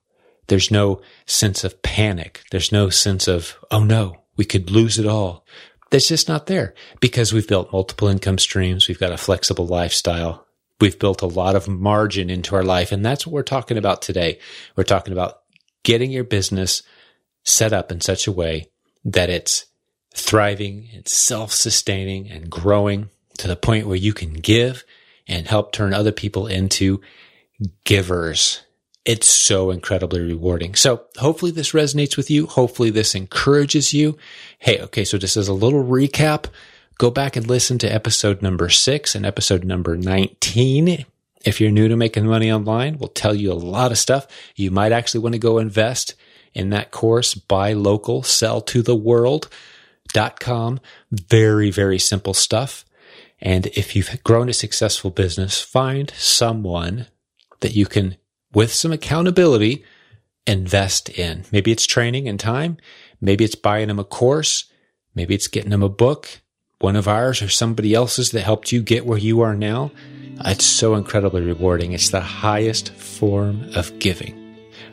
There's 0.47 0.71
no 0.71 1.01
sense 1.27 1.63
of 1.63 1.83
panic. 1.83 2.43
There's 2.51 2.71
no 2.71 2.89
sense 2.89 3.27
of, 3.27 3.57
oh 3.69 3.83
no, 3.83 4.23
we 4.37 4.45
could 4.45 4.71
lose 4.71 4.97
it 4.97 5.05
all. 5.05 5.45
That's 5.91 6.07
just 6.07 6.27
not 6.27 6.47
there 6.47 6.73
because 6.99 7.31
we've 7.31 7.47
built 7.47 7.71
multiple 7.71 8.07
income 8.07 8.39
streams. 8.39 8.87
We've 8.87 8.99
got 8.99 9.11
a 9.11 9.17
flexible 9.17 9.67
lifestyle. 9.67 10.47
We've 10.81 10.97
built 10.97 11.21
a 11.21 11.27
lot 11.27 11.55
of 11.55 11.67
margin 11.67 12.29
into 12.29 12.55
our 12.55 12.63
life. 12.63 12.91
And 12.91 13.05
that's 13.05 13.25
what 13.25 13.33
we're 13.33 13.43
talking 13.43 13.77
about 13.77 14.01
today. 14.01 14.39
We're 14.75 14.83
talking 14.83 15.13
about 15.13 15.41
getting 15.83 16.11
your 16.11 16.23
business 16.23 16.81
set 17.43 17.71
up 17.71 17.91
in 17.91 18.01
such 18.01 18.25
a 18.25 18.31
way 18.31 18.71
that 19.05 19.29
it's 19.29 19.66
thriving 20.17 20.89
and 20.93 21.07
self-sustaining 21.07 22.29
and 22.29 22.49
growing 22.49 23.09
to 23.37 23.47
the 23.47 23.55
point 23.55 23.87
where 23.87 23.95
you 23.95 24.13
can 24.13 24.33
give 24.33 24.83
and 25.27 25.47
help 25.47 25.71
turn 25.71 25.93
other 25.93 26.11
people 26.11 26.47
into 26.47 27.01
givers 27.83 28.61
It's 29.07 29.27
so 29.27 29.71
incredibly 29.71 30.19
rewarding. 30.19 30.75
So 30.75 31.05
hopefully 31.17 31.51
this 31.51 31.71
resonates 31.71 32.17
with 32.17 32.29
you. 32.29 32.45
Hopefully 32.45 32.89
this 32.89 33.15
encourages 33.15 33.93
you. 33.93 34.17
Hey, 34.59 34.81
okay. 34.81 35.05
So 35.05 35.17
just 35.17 35.37
as 35.37 35.47
a 35.47 35.53
little 35.53 35.81
recap, 35.81 36.47
go 36.97 37.09
back 37.09 37.37
and 37.37 37.47
listen 37.47 37.77
to 37.77 37.87
episode 37.87 38.41
number 38.41 38.67
six 38.67 39.15
and 39.15 39.25
episode 39.25 39.63
number 39.63 39.95
19. 39.95 41.05
If 41.45 41.61
you're 41.61 41.71
new 41.71 41.87
to 41.87 41.95
making 41.95 42.25
money 42.25 42.51
online, 42.51 42.97
we'll 42.97 43.07
tell 43.07 43.33
you 43.33 43.53
a 43.53 43.53
lot 43.53 43.93
of 43.93 43.97
stuff. 43.97 44.27
You 44.57 44.71
might 44.71 44.91
actually 44.91 45.21
want 45.21 45.33
to 45.33 45.39
go 45.39 45.57
invest 45.57 46.15
in 46.53 46.71
that 46.71 46.91
course, 46.91 47.33
buy 47.33 47.71
local, 47.71 48.23
sell 48.23 48.59
to 48.59 48.81
the 48.81 48.95
world.com. 50.15 50.79
Very, 51.11 51.71
very 51.71 51.99
simple 51.99 52.33
stuff. 52.33 52.85
And 53.39 53.67
if 53.67 53.95
you've 53.95 54.23
grown 54.23 54.49
a 54.49 54.53
successful 54.53 55.11
business, 55.11 55.61
find 55.61 56.11
someone 56.15 57.07
that 57.59 57.75
you 57.75 57.85
can, 57.85 58.17
with 58.53 58.73
some 58.73 58.91
accountability, 58.91 59.83
invest 60.45 61.09
in. 61.09 61.45
Maybe 61.51 61.71
it's 61.71 61.85
training 61.85 62.27
and 62.27 62.39
time. 62.39 62.77
Maybe 63.21 63.43
it's 63.43 63.55
buying 63.55 63.89
them 63.89 63.99
a 63.99 64.03
course. 64.03 64.71
Maybe 65.13 65.35
it's 65.35 65.47
getting 65.47 65.71
them 65.71 65.83
a 65.83 65.89
book, 65.89 66.41
one 66.79 66.95
of 66.95 67.07
ours 67.07 67.41
or 67.41 67.49
somebody 67.49 67.93
else's 67.93 68.31
that 68.31 68.41
helped 68.41 68.71
you 68.71 68.81
get 68.81 69.05
where 69.05 69.17
you 69.17 69.41
are 69.41 69.55
now. 69.55 69.91
It's 70.45 70.65
so 70.65 70.93
incredibly 70.93 71.41
rewarding. 71.41 71.93
It's 71.93 72.11
the 72.11 72.21
highest 72.21 72.93
form 72.93 73.71
of 73.75 73.97
giving. 73.97 74.35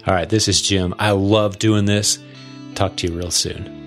All 0.06 0.14
right, 0.14 0.28
this 0.28 0.48
is 0.48 0.62
Jim. 0.62 0.94
I 0.98 1.10
love 1.10 1.58
doing 1.58 1.84
this. 1.84 2.18
Talk 2.74 2.96
to 2.96 3.06
you 3.06 3.16
real 3.16 3.30
soon. 3.30 3.83